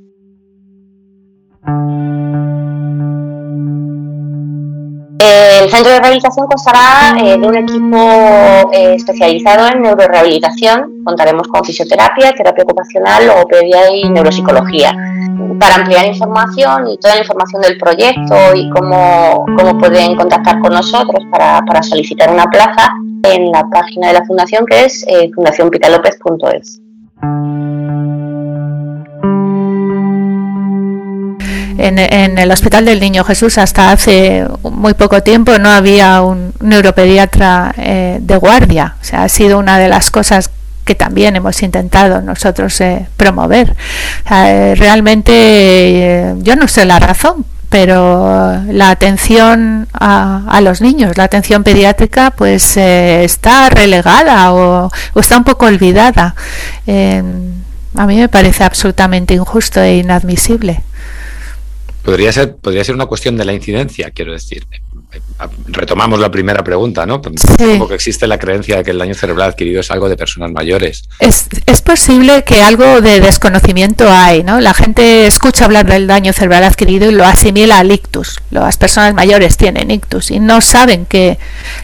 El 5.19 5.71
centro 5.71 5.93
de 5.93 6.00
rehabilitación 6.00 6.47
constará 6.49 7.17
eh, 7.21 7.38
de 7.38 7.47
un 7.47 7.57
equipo 7.57 8.73
eh, 8.73 8.95
especializado 8.97 9.69
en 9.69 9.83
neurorehabilitación. 9.83 11.05
Contaremos 11.05 11.47
con 11.47 11.65
fisioterapia, 11.65 12.33
terapia 12.33 12.65
ocupacional, 12.65 13.29
logopedia 13.29 13.95
y 13.95 14.09
neuropsicología. 14.09 14.93
Para 15.59 15.77
ampliar 15.77 16.07
información 16.07 16.89
y 16.89 16.99
toda 16.99 17.15
la 17.15 17.21
información 17.21 17.63
del 17.63 17.79
proyecto 17.79 18.55
y 18.55 18.71
cómo, 18.71 19.47
cómo 19.57 19.79
pueden 19.79 20.17
contactar 20.17 20.61
con 20.61 20.73
nosotros 20.73 21.25
para, 21.31 21.63
para 21.63 21.83
solicitar 21.83 22.31
una 22.31 22.45
plaza, 22.47 22.93
en 23.35 23.51
la 23.51 23.69
página 23.69 24.09
de 24.09 24.15
la 24.15 24.25
fundación 24.25 24.65
que 24.67 24.85
es 24.85 25.05
eh, 25.09 25.31
fundacionpitalopez.es. 25.35 26.81
En, 31.79 31.99
en, 31.99 32.39
el 32.39 32.51
Hospital 32.51 32.87
del 32.87 33.01
Niño 33.01 33.23
Jesús 33.23 33.59
hasta 33.59 33.93
hace 33.93 34.47
muy 34.63 34.95
poco 34.95 35.23
tiempo 35.23 35.59
no 35.59 35.69
había 35.69 36.23
un 36.23 36.53
neuropediatra 36.61 37.75
eh, 37.77 38.19
de 38.21 38.37
guardia. 38.37 38.97
O 39.01 39.05
sea, 39.05 39.25
ha 39.25 39.29
sido 39.29 39.59
una 39.59 39.79
de 39.79 39.88
las 39.88 40.11
cosas 40.11 40.51
que 40.87 40.94
también 40.94 41.37
hemos 41.37 41.62
intentado 41.62 42.22
nosotros 42.22 42.81
eh, 42.81 43.07
promover. 43.18 43.77
Eh, 44.31 44.75
realmente 44.77 45.33
eh, 45.35 46.35
yo 46.38 46.57
no 46.57 46.68
sé 46.68 46.87
la 46.87 46.99
razón, 46.99 47.44
pero 47.68 48.62
la 48.70 48.90
atención 48.90 49.88
a, 49.92 50.61
los 50.62 50.81
niños, 50.81 51.16
la 51.16 51.25
atención 51.25 51.64
pediátrica, 51.64 52.31
pues 52.31 52.77
eh, 52.77 53.25
está 53.25 53.68
relegada 53.68 54.53
o, 54.55 54.90
está 55.16 55.37
un 55.37 55.44
poco 55.44 55.66
olvidada. 55.66 56.35
Eh, 56.87 57.22
a 57.94 58.07
mí 58.07 58.16
me 58.16 58.29
parece 58.29 58.64
absolutamente 58.64 59.35
injusto 59.35 59.83
e 59.83 59.99
inadmisible. 59.99 60.83
Podría 62.05 62.33
ser, 62.33 62.57
podría 62.57 62.85
ser 62.85 62.94
una 62.94 63.07
cuestión 63.07 63.37
de 63.37 63.44
la 63.44 63.53
incidencia, 63.53 64.11
quiero 64.11 64.33
decir 64.33 64.64
retomamos 65.69 66.19
la 66.19 66.31
primera 66.31 66.64
pregunta, 66.64 67.05
¿no? 67.07 67.21
Sí. 67.37 67.64
Como 67.64 67.88
que 67.88 67.95
existe 67.95 68.27
la 68.27 68.38
creencia 68.38 68.79
de 68.79 68.85
que 68.85 68.90
el 68.90 68.99
daño 68.99 69.14
cerebral 69.14 69.51
adquirido 69.51 69.81
es 69.81 69.90
algo 69.90 70.09
de 70.09 70.16
personas 70.16 70.51
mayores. 70.51 71.09
Es, 71.21 71.49
es, 71.66 71.83
posible 71.83 72.42
que 72.45 72.62
algo 72.62 73.01
de 73.01 73.21
desconocimiento 73.21 74.11
hay, 74.11 74.42
¿no? 74.42 74.61
La 74.61 74.75
gente 74.75 75.27
escucha 75.27 75.66
hablar 75.66 75.87
del 75.87 76.07
daño 76.07 76.33
cerebral 76.33 76.64
adquirido 76.64 77.09
y 77.09 77.12
lo 77.12 77.25
asimila 77.25 77.79
al 77.79 77.92
ictus. 77.92 78.40
Las 78.51 78.77
personas 78.77 79.14
mayores 79.14 79.57
tienen 79.57 79.90
ictus 79.90 80.31
y 80.31 80.40
no 80.40 80.61
saben 80.61 81.07
que 81.07 81.38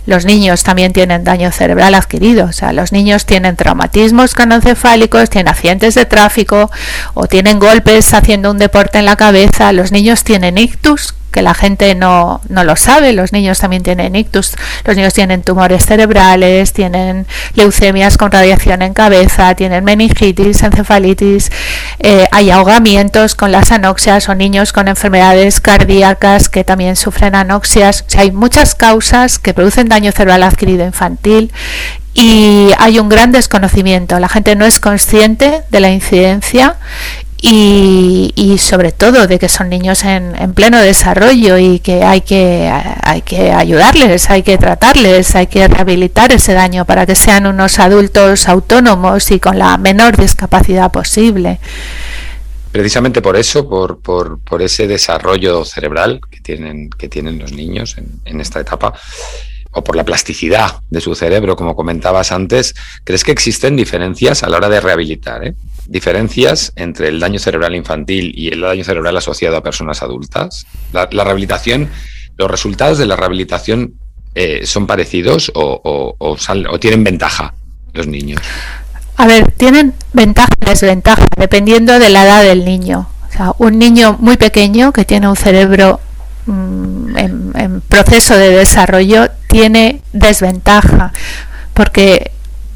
los 0.07 0.25
niños 0.25 0.63
también 0.63 0.93
tienen 0.93 1.25
daño 1.25 1.53
cerebral 1.53 1.95
adquirido. 1.95 2.47
O 2.47 2.53
sea, 2.53 2.73
los 2.73 2.93
niños 2.93 3.27
tienen 3.27 3.57
traumatismos 3.57 4.35
canoencefálicos, 4.35 5.31
tienen 5.31 5.49
accidentes 5.49 5.95
de 5.95 6.07
tráfico 6.07 6.71
o 7.15 7.27
tienen 7.27 7.59
golpes 7.59 8.15
haciendo 8.15 8.51
un 8.51 8.59
deporte 8.59 8.99
en 8.99 9.05
la 9.05 9.17
cabeza. 9.17 9.73
Los 9.73 9.93
niños 9.93 10.25
tienen 10.25 10.59
ictus 10.59 11.15
que 11.33 11.42
la 11.42 11.55
gente 11.55 11.95
no, 11.95 12.40
no, 12.49 12.62
lo 12.62 12.77
sabe. 12.77 13.12
Los 13.12 13.33
niños 13.33 13.59
también 13.59 13.83
tienen 13.83 14.14
ictus, 14.14 14.55
los 14.85 14.97
niños 14.97 15.14
tienen 15.14 15.42
tumores 15.42 15.85
cerebrales, 15.85 16.73
tienen 16.73 17.27
leucemias 17.55 18.18
con 18.18 18.31
radiación 18.31 18.83
en 18.83 18.95
cabeza, 18.95 19.55
tienen 19.55 19.85
meningitis, 19.85 20.62
encefalitis, 20.62 21.51
eh, 21.99 22.27
hay 22.31 22.51
ahogamientos 22.51 23.35
con 23.35 23.51
las 23.51 23.73
anoxias 23.73 24.29
o 24.29 24.35
niños 24.35 24.73
con 24.73 24.88
enfermedades 24.88 25.61
cardíacas 25.61 26.49
que 26.49 26.62
también 26.62 26.95
sufren 26.95 27.35
anoxias. 27.35 28.05
Hay 28.16 28.31
muchas 28.31 28.75
causas 28.75 29.38
que 29.38 29.55
producen 29.55 29.88
daño 29.88 30.12
cerebral 30.12 30.42
adquirido 30.42 30.85
infantil 30.85 31.51
y 32.14 32.71
hay 32.79 32.99
un 32.99 33.09
gran 33.09 33.33
desconocimiento. 33.33 34.18
La 34.18 34.29
gente 34.29 34.55
no 34.55 34.66
es 34.66 34.81
consciente 34.81 35.62
de 35.71 35.81
la 35.81 35.90
incidencia 35.90 36.77
y, 37.45 38.33
y, 38.37 38.59
sobre 38.59 38.93
todo 38.93 39.27
de 39.27 39.41
que 39.41 39.49
son 39.49 39.69
niños 39.69 40.05
en, 40.05 40.37
en, 40.41 40.55
pleno 40.55 40.79
desarrollo 40.79 41.59
y 41.59 41.81
que 41.81 42.05
hay 42.05 42.21
que 42.21 42.71
hay 43.03 43.23
que 43.23 43.51
ayudarles, 43.51 44.31
hay 44.31 44.45
que 44.45 44.57
tratarles, 44.59 45.35
hay 45.35 45.49
que 45.49 45.67
rehabilitar 45.67 46.31
ese 46.31 46.53
daño 46.53 46.85
para 46.85 47.05
que 47.05 47.17
sean 47.17 47.49
unos 47.49 47.81
adultos 47.81 48.49
autónomos 48.49 49.29
y 49.33 49.41
con 49.41 49.59
la 49.59 49.77
menor 49.77 50.17
discapacidad 50.17 50.93
posible. 50.93 51.59
Precisamente 52.71 53.21
por 53.21 53.37
eso, 53.37 53.69
por, 53.69 54.01
por, 54.01 54.39
por 54.39 54.63
ese 54.63 54.87
desarrollo 54.87 55.65
cerebral 55.65 56.21
que 56.31 56.41
tienen, 56.41 56.91
que 56.91 57.09
tienen 57.09 57.41
los 57.41 57.53
niños 57.53 57.99
en, 57.99 58.21
en 58.25 58.41
esta 58.41 58.61
etapa, 58.61 58.95
o 59.73 59.83
por 59.83 59.97
la 59.97 60.05
plasticidad 60.05 60.81
de 60.91 61.01
su 61.01 61.15
cerebro, 61.15 61.57
como 61.57 61.75
comentabas 61.75 62.31
antes, 62.31 62.75
¿crees 63.05 63.25
que 63.25 63.33
existen 63.33 63.75
diferencias 63.75 64.43
a 64.43 64.49
la 64.49 64.59
hora 64.59 64.69
de 64.69 64.81
rehabilitar? 64.81 65.45
Eh? 65.45 65.55
Diferencias 65.88 66.73
entre 66.77 67.09
el 67.09 67.21
daño 67.21 67.38
cerebral 67.38 67.75
infantil 67.75 68.33
y 68.37 68.49
el 68.49 68.61
daño 68.61 68.85
cerebral 68.85 69.16
asociado 69.16 69.57
a 69.57 69.62
personas 69.62 70.03
adultas? 70.03 70.66
La, 70.92 71.07
rehabilitación, 71.07 71.88
los 72.37 72.51
resultados 72.51 72.99
de 72.99 73.07
la 73.07 73.16
rehabilitación 73.16 73.95
eh, 74.35 74.66
son 74.66 74.87
parecidos 74.87 75.53
o, 75.55 76.16
tienen 76.81 77.05
ventaja 77.05 77.55
los 77.92 78.07
niños? 78.07 78.40
A 79.16 79.27
ver, 79.27 79.53
tienen 79.53 79.95
ventaja 80.12 80.49
y 80.61 80.64
desventaja 80.64 81.27
dependiendo 81.37 81.99
de 81.99 82.09
la 82.09 82.25
edad 82.25 82.42
del 82.42 82.64
niño. 82.64 83.09
O 83.29 83.33
sea, 83.33 83.53
un 83.59 83.79
niño 83.79 84.16
muy 84.18 84.37
pequeño 84.37 84.92
que 84.92 85.05
tiene 85.05 85.29
un 85.29 85.37
cerebro 85.37 86.01
mmm, 86.47 87.16
en, 87.16 87.53
en 87.55 87.81
proceso 87.83 88.37
de 88.37 88.51
desarrollo 88.51 89.29
tiene 89.49 90.01
desventaja 90.12 91.12
porque 91.75 92.32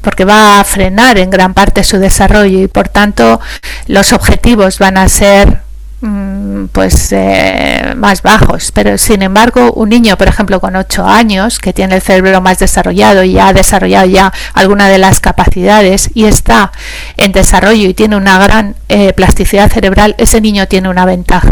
porque 0.07 0.23
va 0.23 0.61
a 0.61 0.63
frenar 0.63 1.17
en 1.17 1.29
gran 1.29 1.53
parte 1.53 1.83
su 1.83 1.97
desarrollo 1.97 2.61
y 2.61 2.67
por 2.69 2.87
tanto 2.87 3.41
los 3.87 4.13
objetivos 4.13 4.79
van 4.79 4.97
a 4.97 5.09
ser 5.09 5.59
mmm, 5.99 6.67
pues 6.71 7.11
eh, 7.11 7.93
más 7.97 8.21
bajos. 8.21 8.71
Pero 8.71 8.97
sin 8.97 9.21
embargo 9.21 9.73
un 9.73 9.89
niño 9.89 10.17
por 10.17 10.29
ejemplo 10.29 10.61
con 10.61 10.77
8 10.77 11.05
años 11.05 11.59
que 11.59 11.73
tiene 11.73 11.95
el 11.95 12.01
cerebro 12.01 12.39
más 12.39 12.57
desarrollado 12.57 13.25
y 13.25 13.37
ha 13.37 13.51
desarrollado 13.51 14.07
ya 14.07 14.31
alguna 14.53 14.87
de 14.87 14.97
las 14.97 15.19
capacidades 15.19 16.09
y 16.13 16.23
está 16.23 16.71
en 17.17 17.33
desarrollo 17.33 17.89
y 17.89 17.93
tiene 17.93 18.15
una 18.15 18.39
gran 18.39 18.75
eh, 18.87 19.11
plasticidad 19.11 19.69
cerebral 19.69 20.15
ese 20.17 20.39
niño 20.39 20.69
tiene 20.69 20.87
una 20.87 21.03
ventaja. 21.03 21.51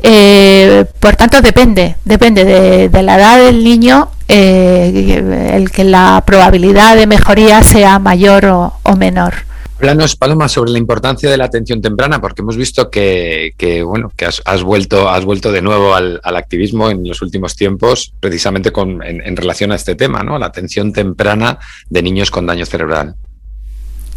Eh, 0.00 0.84
por 1.00 1.16
tanto 1.16 1.40
depende 1.40 1.96
depende 2.04 2.44
de, 2.44 2.88
de 2.88 3.02
la 3.02 3.16
edad 3.16 3.38
del 3.38 3.64
niño 3.64 4.10
eh, 4.28 5.52
el 5.52 5.70
que 5.70 5.84
la 5.84 6.22
probabilidad 6.26 6.96
de 6.96 7.06
mejoría 7.06 7.62
sea 7.62 7.98
mayor 7.98 8.46
o, 8.46 8.96
menor. 8.96 9.34
Háblanos, 9.78 10.16
Paloma, 10.16 10.48
sobre 10.48 10.70
la 10.70 10.78
importancia 10.78 11.30
de 11.30 11.36
la 11.36 11.44
atención 11.44 11.82
temprana, 11.82 12.20
porque 12.20 12.42
hemos 12.42 12.56
visto 12.56 12.90
que, 12.90 13.52
bueno, 13.84 14.10
que 14.16 14.24
has, 14.24 14.62
vuelto, 14.62 15.10
has 15.10 15.24
vuelto 15.24 15.52
de 15.52 15.62
nuevo 15.62 15.94
al, 15.94 16.20
activismo 16.24 16.90
en 16.90 17.06
los 17.06 17.20
últimos 17.22 17.54
tiempos, 17.56 18.14
precisamente 18.20 18.72
con, 18.72 19.02
en, 19.02 19.36
relación 19.36 19.72
a 19.72 19.74
este 19.74 19.94
tema, 19.94 20.22
¿no? 20.22 20.38
La 20.38 20.46
atención 20.46 20.92
temprana 20.92 21.58
de 21.90 22.02
niños 22.02 22.30
con 22.30 22.46
daño 22.46 22.64
cerebral. 22.64 23.16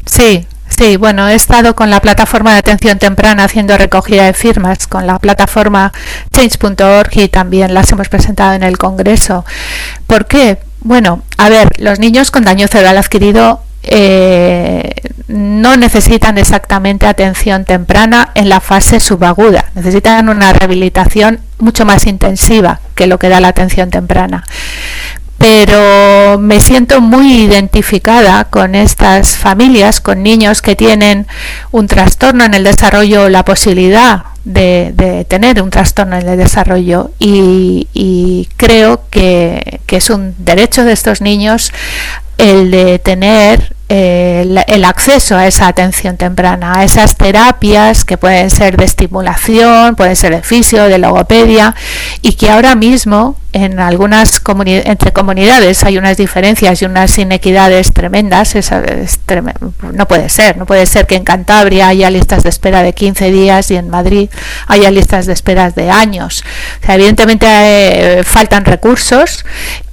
Sí, 0.06 0.48
sí, 0.70 0.98
bueno, 0.98 1.28
he 1.28 1.36
estado 1.36 1.76
con 1.76 1.90
la 1.90 2.00
plataforma 2.00 2.54
de 2.54 2.60
atención 2.60 3.00
temprana 3.00 3.44
haciendo 3.44 3.78
recogida 3.78 4.26
de 4.26 4.34
firmas 4.34 4.88
con 4.88 5.08
la 5.08 5.20
plataforma 5.20 5.92
change.org 6.32 7.18
y 7.18 7.28
también 7.28 7.74
las 7.74 7.92
hemos 7.92 8.10
presentado 8.10 8.54
en 8.54 8.64
el 8.64 8.78
Congreso. 8.78 9.46
¿Por 10.06 10.28
qué? 10.28 10.60
Bueno, 10.82 11.24
a 11.38 11.50
ver, 11.50 11.70
los 11.80 12.00
niños 12.00 12.32
con 12.32 12.46
daño 12.46 12.68
cerebral 12.68 12.98
adquirido 12.98 13.62
eh, 13.84 14.92
no 15.28 15.78
necesitan 15.78 16.38
exactamente 16.38 17.08
atención 17.08 17.66
temprana 17.66 18.32
en 18.36 18.50
la 18.50 18.60
fase 18.60 19.00
subaguda, 19.00 19.66
necesitan 19.76 20.30
una 20.30 20.54
rehabilitación 20.54 21.40
mucho 21.60 21.86
más 21.86 22.06
intensiva 22.06 22.80
que 22.96 23.08
lo 23.08 23.18
que 23.18 23.30
da 23.30 23.40
la 23.40 23.50
atención 23.50 23.90
temprana. 23.90 24.44
Pero 25.50 26.38
me 26.40 26.60
siento 26.60 27.00
muy 27.00 27.44
identificada 27.44 28.44
con 28.50 28.76
estas 28.76 29.38
familias, 29.38 30.02
con 30.02 30.22
niños 30.22 30.62
que 30.62 30.76
tienen 30.76 31.26
un 31.72 31.88
trastorno 31.88 32.44
en 32.44 32.54
el 32.54 32.66
desarrollo 32.66 33.30
la 33.30 33.46
posibilidad 33.46 34.26
de, 34.44 35.26
tener 35.30 35.62
un 35.62 35.70
trastorno 35.70 36.18
en 36.18 36.28
el 36.28 36.38
desarrollo 36.38 37.12
y, 37.18 38.50
creo 38.58 39.04
que, 39.10 39.80
que, 39.86 39.96
es 39.96 40.10
un 40.10 40.36
derecho 40.38 40.84
de 40.84 40.92
estos 40.92 41.22
niños 41.22 41.72
el 42.38 42.70
de 42.70 43.00
tener 43.00 43.77
eh, 43.90 44.64
el, 44.68 44.84
acceso 44.84 45.38
a 45.38 45.48
esa 45.48 45.68
atención 45.68 46.18
temprana, 46.18 46.80
a 46.80 46.84
esas 46.84 47.16
terapias 47.16 48.04
que 48.04 48.18
pueden 48.18 48.50
ser 48.50 48.76
de 48.76 48.84
estimulación, 48.84 49.96
pueden 49.96 50.18
ser 50.18 50.36
de 50.36 50.42
fisio, 50.42 50.84
de 50.90 50.98
logopedia, 50.98 51.74
y 52.22 52.34
que 52.34 52.50
ahora 52.50 52.76
mismo 52.76 53.38
en 53.54 53.80
algunas 53.80 54.42
entre 54.66 55.14
comunidades 55.14 55.84
hay 55.84 55.98
unas 55.98 56.18
diferencias 56.18 56.82
y 56.82 56.86
unas 56.86 57.18
inequidades 57.18 57.94
tremendas. 57.94 58.56
no 59.94 60.08
puede 60.08 60.30
ser, 60.30 60.58
no 60.58 60.66
puede 60.66 60.86
ser 60.86 61.08
que 61.08 61.16
en 61.16 61.24
Cantabria 61.24 61.88
haya 61.88 62.10
listas 62.10 62.44
de 62.44 62.50
espera 62.50 62.84
de 62.84 62.92
15 62.92 63.32
días 63.32 63.72
y 63.72 63.78
en 63.78 63.90
Madrid 63.90 64.30
haya 64.68 64.92
listas 64.92 65.26
de 65.28 65.34
espera 65.34 65.72
de 65.72 65.90
años. 65.90 66.44
evidentemente 66.88 67.48
eh, 67.48 68.24
faltan 68.26 68.66
recursos 68.66 69.46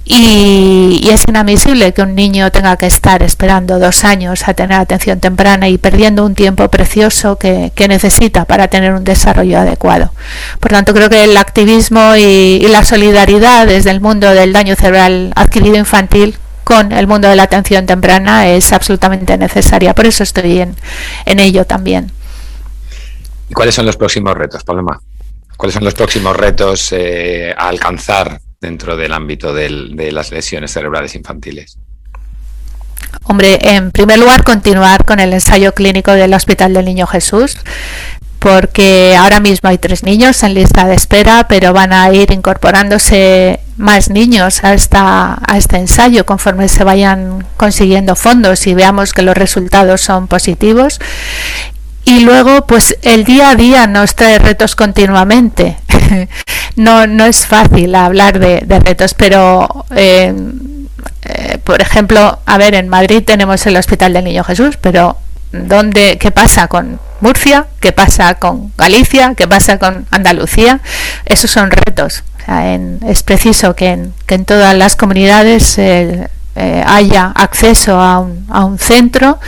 y, 0.07 1.09
es 1.09 1.23
inadmisible 1.27 1.93
que 1.93 2.03
un 2.03 2.13
niño 2.13 2.51
tenga 2.51 2.77
que 2.77 2.85
estar 2.85 3.23
esperando 3.23 3.79
dos 3.79 4.03
años 4.03 4.47
a 4.47 4.53
tener 4.53 4.79
atención 4.79 5.19
temprana 5.19 5.67
y 5.67 5.79
perdiendo 5.79 6.23
un 6.23 6.35
tiempo 6.35 6.69
precioso 6.69 7.37
que, 7.37 7.71
necesita 7.89 8.45
para 8.45 8.67
tener 8.67 8.93
un 8.93 9.03
desarrollo 9.03 9.59
adecuado. 9.59 10.11
Por 10.59 10.71
tanto, 10.71 10.93
creo 10.93 11.09
que 11.09 11.23
el 11.23 11.35
activismo 11.37 12.15
y, 12.15 12.65
la 12.67 12.83
solidaridad 12.83 13.65
desde 13.65 13.89
el 13.89 13.99
mundo 13.99 14.29
del 14.29 14.53
daño 14.53 14.75
cerebral 14.75 15.33
adquirido 15.35 15.75
infantil 15.75 16.37
con 16.63 16.91
el 16.91 17.07
mundo 17.07 17.27
de 17.27 17.35
la 17.35 17.43
atención 17.43 17.85
temprana 17.85 18.47
es 18.47 18.73
absolutamente 18.73 19.37
necesaria. 19.37 19.95
Por 19.95 20.05
eso 20.05 20.23
estoy 20.23 20.59
en, 20.59 20.75
en 21.25 21.39
ello 21.39 21.65
también. 21.65 22.11
¿Y 23.49 23.53
cuáles 23.53 23.75
son 23.75 23.85
los 23.85 23.97
próximos 23.97 24.35
retos, 24.35 24.63
Paloma? 24.63 24.99
¿Cuáles 25.57 25.75
son 25.75 25.83
los 25.83 25.93
próximos 25.93 26.35
retos 26.35 26.91
eh, 26.91 27.53
a 27.55 27.69
alcanzar 27.69 28.41
dentro 28.61 28.97
del 28.97 29.13
ámbito 29.13 29.53
de 29.53 30.11
las 30.11 30.31
lesiones 30.31 30.71
cerebrales 30.71 31.15
infantiles? 31.15 31.77
Hombre, 33.23 33.57
en 33.61 33.91
primer 33.91 34.19
lugar, 34.19 34.43
continuar 34.43 35.05
con 35.05 35.19
el 35.19 35.33
ensayo 35.33 35.73
clínico 35.73 36.11
del 36.11 36.33
Hospital 36.33 36.73
del 36.73 36.85
Niño 36.85 37.07
Jesús, 37.07 37.57
porque 38.39 39.15
ahora 39.17 39.39
mismo 39.39 39.69
hay 39.69 39.79
tres 39.79 40.03
niños 40.03 40.43
en 40.43 40.53
lista 40.53 40.85
de 40.85 40.93
espera, 40.93 41.47
pero 41.47 41.73
van 41.73 41.91
a 41.93 42.13
ir 42.13 42.31
incorporándose 42.31 43.59
más 43.77 44.09
niños 44.11 44.63
a, 44.63 44.75
esta, 44.75 45.39
a 45.41 45.57
este 45.57 45.77
ensayo 45.77 46.25
conforme 46.25 46.67
se 46.67 46.83
vayan 46.83 47.45
consiguiendo 47.57 48.15
fondos 48.15 48.67
y 48.67 48.75
veamos 48.75 49.13
que 49.13 49.23
los 49.23 49.35
resultados 49.35 50.01
son 50.01 50.27
positivos. 50.27 50.99
Y 52.05 52.19
luego, 52.19 52.67
pues 52.67 52.97
el 53.01 53.23
día 53.23 53.49
a 53.49 53.55
día 53.55 53.87
nos 53.87 54.15
trae 54.15 54.37
retos 54.37 54.75
continuamente. 54.75 55.77
no, 56.75 57.07
no 57.07 57.25
es 57.25 57.47
fácil 57.47 57.95
hablar 57.95 58.39
de, 58.39 58.63
retos, 58.79 59.15
pero 59.15 59.85
eh, 59.95 60.33
eh, 61.23 61.57
por 61.63 61.81
ejemplo, 61.81 62.39
a 62.45 62.57
ver, 62.57 62.75
en 62.75 62.87
Madrid 62.87 63.23
tenemos 63.25 63.65
el 63.65 63.75
Hospital 63.75 64.13
del 64.13 64.25
Niño 64.25 64.43
Jesús, 64.43 64.77
pero 64.79 65.17
¿dónde, 65.51 66.17
¿qué 66.19 66.29
pasa 66.29 66.67
con 66.67 66.99
Murcia? 67.21 67.65
¿Qué 67.79 67.91
pasa 67.91 68.35
con 68.35 68.71
Galicia? 68.77 69.33
¿Qué 69.35 69.47
pasa 69.47 69.79
con 69.79 70.05
Andalucía? 70.11 70.81
Esos 71.25 71.49
son 71.49 71.71
retos. 71.71 72.23
es 73.07 73.23
preciso 73.23 73.75
que 73.75 73.87
en, 73.87 74.13
que 74.27 74.35
en, 74.35 74.45
todas 74.45 74.75
las 74.75 74.95
comunidades 74.95 75.79
eh, 75.79 76.27
eh, 76.55 76.83
haya 76.85 77.31
acceso 77.35 77.99
a 77.99 78.19
un, 78.19 78.45
a 78.49 78.63
un 78.65 78.79
centro 78.79 79.39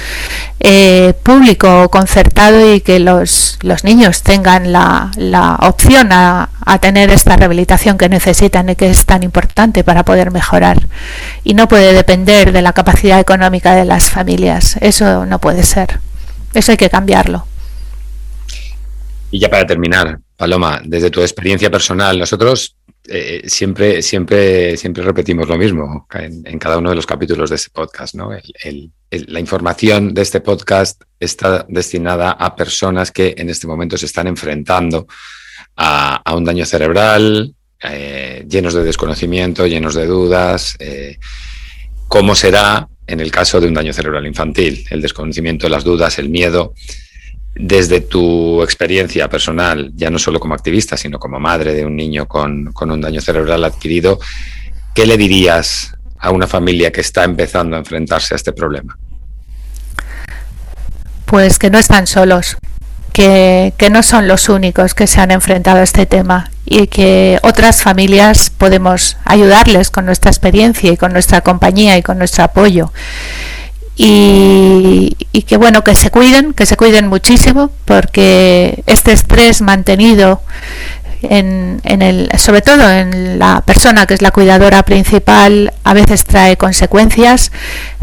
eh, 0.60 1.13
público 1.24 1.89
concertado 1.89 2.74
y 2.74 2.82
que 2.82 3.00
los, 3.00 3.60
los 3.62 3.84
niños 3.84 4.24
tengan 4.24 4.72
la, 4.72 5.12
la 5.15 5.56
opción 5.62 6.12
a, 6.12 6.50
a, 6.65 6.80
tener 6.80 7.10
esta 7.12 7.38
rehabilitación 7.38 7.98
que 7.98 8.10
necesitan 8.10 8.70
y 8.70 8.76
que 8.76 8.89
es 8.89 9.06
tan 9.06 9.24
importante 9.24 9.84
para 9.84 10.04
poder 10.04 10.32
mejorar. 10.32 10.88
Y 11.43 11.54
no 11.54 11.67
puede 11.67 11.93
depender 11.93 12.52
de 12.52 12.62
la 12.62 12.74
capacidad 12.74 13.20
económica 13.20 13.76
de 13.76 13.86
las 13.86 14.10
familias. 14.10 14.78
Eso 14.82 15.26
no 15.26 15.39
puede 15.39 15.63
ser. 15.63 16.00
Eso 16.54 16.72
hay 16.72 16.78
que 16.78 16.89
cambiarlo. 16.89 17.46
Y 19.32 19.39
ya 19.39 19.50
para 19.50 19.65
terminar, 19.65 20.20
Paloma, 20.38 20.82
desde 20.84 21.12
tu 21.12 21.22
experiencia 21.22 21.70
personal, 21.70 22.17
nosotros 22.17 22.77
eh, 23.10 23.43
siempre, 23.46 24.02
siempre, 24.02 24.76
siempre 24.76 25.04
repetimos 25.04 25.48
lo 25.48 25.58
mismo 25.58 26.08
en, 26.13 26.60
cada 26.60 26.78
uno 26.78 26.89
de 26.89 26.96
los 26.96 27.06
capítulos 27.06 27.50
de 27.50 27.56
este 27.56 27.70
podcast. 27.72 28.15
¿no? 28.15 28.32
la 29.10 29.39
información 29.39 30.13
de 30.13 30.22
este 30.22 30.41
podcast 30.41 31.02
está 31.20 31.65
destinada 31.70 32.32
a 32.32 32.56
personas 32.56 33.12
que 33.12 33.34
en 33.38 33.50
este 33.50 33.67
momento 33.67 33.98
se 33.98 34.06
están 34.08 34.28
enfrentando 34.28 35.08
a, 35.78 36.34
un 36.36 36.43
daño 36.43 36.65
cerebral, 36.65 37.56
eh, 37.82 38.46
llenos 38.50 38.74
de 38.74 38.84
desconocimiento, 38.84 39.65
llenos 39.67 39.96
de 39.96 40.06
dudas. 40.06 40.76
Eh, 40.80 41.17
¿Cómo 42.08 42.36
será 42.36 42.88
en 43.06 43.20
el 43.20 43.32
caso 43.32 43.62
de 43.62 43.67
un 43.67 43.74
daño 43.74 43.93
cerebral 43.93 44.26
infantil? 44.26 44.86
El 44.89 45.02
desconocimiento, 45.02 45.70
las 45.70 45.84
dudas, 45.84 46.20
el 46.20 46.30
miedo 46.30 46.74
desde 47.55 48.01
tu 48.01 48.62
experiencia 48.62 49.29
personal, 49.29 49.91
ya 49.95 50.10
no 50.10 50.19
solo 50.19 50.39
como 50.39 50.53
activista, 50.53 50.95
sino 50.95 51.19
como 51.19 51.39
madre 51.39 51.73
de 51.73 51.86
un 51.86 51.95
niño 51.95 52.27
con, 52.27 52.73
un 52.79 53.01
daño 53.01 53.21
cerebral 53.21 53.63
adquirido, 53.63 54.19
¿qué 54.93 55.05
le 55.05 55.17
dirías 55.17 55.93
a 56.19 56.31
una 56.31 56.47
familia 56.47 56.91
que 56.91 57.01
está 57.01 57.23
empezando 57.23 57.75
a 57.75 57.79
enfrentarse 57.79 58.36
a 58.36 58.38
este 58.38 58.53
problema? 58.53 58.97
Pues 61.25 61.60
que 61.60 61.69
no 61.69 61.79
están 61.79 62.07
solos, 62.07 62.57
que, 63.12 63.73
no 63.91 64.03
son 64.03 64.27
los 64.27 64.49
únicos 64.49 64.93
que 64.93 65.07
se 65.07 65.19
han 65.19 65.31
enfrentado 65.31 65.79
a 65.79 65.83
este 65.83 66.05
tema 66.05 66.51
y 66.65 66.88
que 66.88 67.39
otras 67.41 67.81
familias 67.81 68.51
podemos 68.51 69.17
ayudarles 69.25 69.89
con 69.89 70.05
nuestra 70.05 70.29
experiencia 70.29 70.91
y 70.91 70.97
con 70.97 71.13
nuestra 71.13 71.41
compañía 71.41 71.97
y 71.97 72.03
con 72.03 72.19
nuestro 72.19 72.43
apoyo 72.43 72.91
y, 73.97 75.15
que 75.47 75.57
bueno 75.57 75.83
que 75.83 75.95
se 75.95 76.12
cuiden 76.12 76.53
que 76.53 76.65
se 76.65 76.75
cuiden 76.75 77.07
muchísimo 77.07 77.71
porque 77.86 78.83
este 78.86 79.13
estrés 79.13 79.62
mantenido 79.62 80.41
en, 81.23 81.81
en, 81.83 82.01
el, 82.03 82.29
sobre 82.38 82.62
todo 82.62 82.91
en 82.91 83.39
la 83.39 83.62
persona 83.62 84.05
que 84.05 84.13
es 84.13 84.21
la 84.21 84.29
cuidadora 84.29 84.83
principal, 84.83 85.73
a 85.83 85.93
veces 85.95 86.25
trae 86.25 86.57
consecuencias 86.57 87.51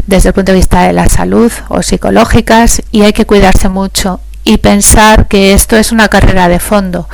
desde 0.05 0.29
el 0.29 0.33
punto 0.33 0.51
de 0.51 0.57
vista 0.57 0.83
de 0.83 0.91
la 0.91 1.07
salud 1.07 1.51
o 1.69 1.81
psicológicas 1.81 2.81
y 2.91 3.03
hay 3.03 3.13
que 3.13 3.25
cuidarse 3.25 3.69
mucho 3.69 4.19
y 4.43 4.57
pensar 4.57 5.27
que 5.27 5.53
esto 5.53 5.77
es 5.77 5.91
una 5.91 6.09
carrera 6.09 6.49
de 6.49 6.59
fondo, 6.59 7.07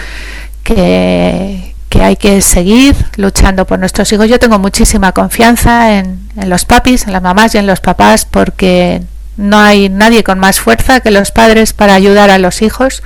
que, 0.63 1.70
que 1.91 2.01
hay 2.01 2.15
que 2.15 2.41
seguir 2.41 2.95
luchando 3.17 3.67
por 3.67 3.77
nuestros 3.77 4.09
hijos. 4.13 4.29
Yo 4.29 4.39
tengo 4.39 4.57
muchísima 4.57 5.11
confianza 5.11 5.99
en, 5.99 6.21
los 6.45 6.63
papis, 6.63 7.05
en 7.05 7.11
las 7.11 7.21
mamás 7.21 7.53
y 7.53 7.57
en 7.57 7.67
los 7.67 7.81
papás 7.81 8.23
porque 8.23 9.03
no 9.35 9.59
hay 9.59 9.89
nadie 9.89 10.23
con 10.23 10.39
más 10.39 10.61
fuerza 10.61 11.01
que 11.01 11.11
los 11.11 11.31
padres 11.31 11.73
para 11.73 11.93
ayudar 11.93 12.29
a 12.29 12.37
los 12.37 12.61
hijos. 12.61 13.03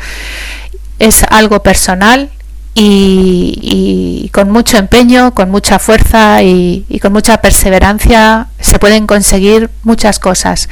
Es 0.99 1.23
algo 1.23 1.63
personal 1.63 2.29
y, 2.75 4.29
con 4.31 4.51
mucho 4.51 4.77
empeño, 4.77 5.33
con 5.33 5.49
mucha 5.49 5.79
fuerza 5.79 6.43
y, 6.43 6.85
con 7.01 7.11
mucha 7.11 7.41
perseverancia 7.41 8.49
se 8.59 8.77
pueden 8.77 9.07
conseguir 9.07 9.71
muchas 9.81 10.19
cosas. 10.19 10.69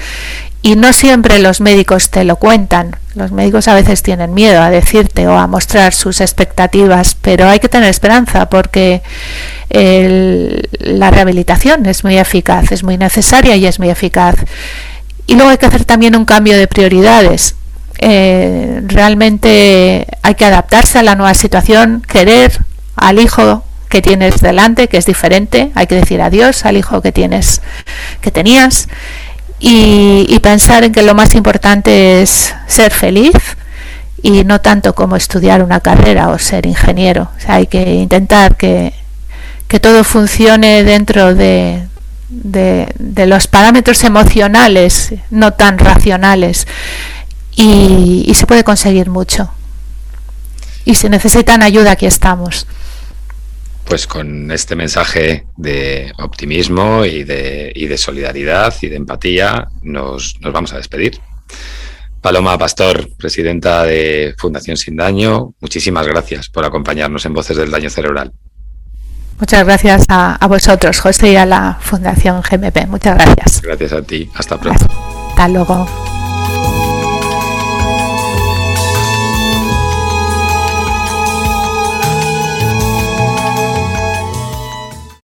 Y 0.65 0.78
no 0.78 0.93
siempre 0.93 1.39
los 1.39 1.60
médicos 1.60 2.10
te 2.10 2.23
lo 2.23 2.38
cuentan. 2.38 2.95
Los 3.15 3.34
médicos 3.34 3.67
a 3.67 3.76
veces 3.76 4.02
tienen 4.02 4.34
miedo 4.34 4.62
a 4.62 4.69
decirte 4.69 5.28
o 5.28 5.38
a 5.38 5.45
mostrar 5.45 5.93
sus 5.93 6.21
expectativas, 6.21 7.15
pero 7.21 7.49
hay 7.49 7.60
que 7.60 7.67
tener 7.67 7.89
esperanza 7.89 8.49
porque 8.49 9.04
la 9.69 11.12
rehabilitación 11.12 11.86
es 11.86 12.06
muy 12.06 12.17
eficaz, 12.17 12.71
es 12.71 12.84
muy 12.84 12.97
necesaria 12.97 13.58
y 13.58 13.65
es 13.65 13.78
muy 13.78 13.89
eficaz. 13.89 14.36
Y 15.28 15.36
luego 15.36 15.52
hay 15.52 15.58
que 15.58 15.65
hacer 15.65 15.84
también 15.84 16.15
un 16.15 16.23
cambio 16.23 16.58
de 16.58 16.67
prioridades. 16.67 17.56
Eh, 17.99 18.82
realmente 18.86 20.08
hay 20.21 20.36
que 20.36 20.45
adaptarse 20.45 20.97
a 20.97 21.04
la 21.04 21.15
nueva 21.15 21.34
situación, 21.34 22.02
querer 22.08 22.58
al 22.95 23.19
hijo 23.19 23.65
que 23.89 24.02
tienes 24.02 24.41
delante, 24.41 24.88
que 24.88 24.97
es 24.97 25.06
diferente, 25.06 25.71
hay 25.76 25.88
que 25.88 25.95
decir 25.95 26.21
adiós 26.21 26.65
al 26.65 26.78
hijo 26.78 27.02
que 27.02 27.12
tienes, 27.12 27.62
que 28.21 28.32
tenías, 28.32 28.88
y, 29.65 30.39
pensar 30.39 30.84
en 30.84 30.91
que 30.91 31.04
lo 31.04 31.15
más 31.15 31.36
importante 31.36 32.21
es 32.21 32.54
ser 32.67 32.91
feliz 32.91 33.34
y 34.21 34.43
no 34.43 34.60
tanto 34.60 34.93
como 34.93 35.15
estudiar 35.15 35.63
una 35.63 35.80
carrera 35.80 36.28
o 36.30 36.38
ser 36.38 36.65
ingeniero. 36.65 37.30
hay 37.47 37.67
que 37.67 37.93
intentar 37.93 38.58
que, 38.58 38.93
que 39.69 39.80
todo 39.80 40.04
funcione 40.04 40.84
dentro 40.84 41.34
de, 41.34 41.88
de, 42.30 43.26
los 43.26 43.47
parámetros 43.47 44.04
emocionales, 44.04 45.13
no 45.30 45.54
tan 45.54 45.78
racionales, 45.78 46.67
y, 47.56 48.30
se 48.36 48.45
puede 48.45 48.65
conseguir 48.65 49.10
mucho. 49.10 49.49
Y 50.84 50.95
si 50.95 51.08
necesitan 51.08 51.63
ayuda, 51.63 51.91
aquí 51.91 52.06
estamos. 52.06 52.67
Pues 53.93 54.08
con 54.08 54.49
este 54.49 54.75
mensaje 54.75 55.45
de 55.56 56.12
optimismo 56.17 57.06
y 57.06 57.23
de, 57.23 57.71
y 57.75 57.86
de 57.86 57.95
solidaridad 57.99 58.73
y 58.82 58.88
de 58.88 58.95
empatía 58.95 59.67
nos, 59.84 60.41
nos 60.41 60.51
vamos 60.51 60.73
a 60.73 60.77
despedir. 60.77 61.19
Paloma 62.19 62.58
Pastor, 62.58 63.08
presidenta 63.15 63.84
de 63.84 64.34
Fundación 64.36 64.77
Sin 64.77 64.95
Daño, 64.95 65.53
muchísimas 65.60 66.08
gracias 66.08 66.49
por 66.49 66.65
acompañarnos 66.65 67.23
en 67.27 67.36
Voces 67.36 67.56
del 67.56 67.69
Daño 67.69 67.91
Cerebral. 67.91 68.34
Muchas 69.39 69.63
gracias 69.63 70.06
a, 70.10 70.43
vosotros, 70.47 70.99
José, 70.99 71.34
y 71.34 71.36
a 71.36 71.45
la 71.45 71.77
Fundación 71.79 72.41
GMP. 72.41 72.88
Muchas 72.88 73.15
gracias. 73.15 73.62
Gracias 73.62 73.93
a 73.93 74.01
ti. 74.01 74.27
Hasta 74.34 74.60
pronto. 74.60 74.88
Hasta 75.29 75.47
luego. 75.49 76.12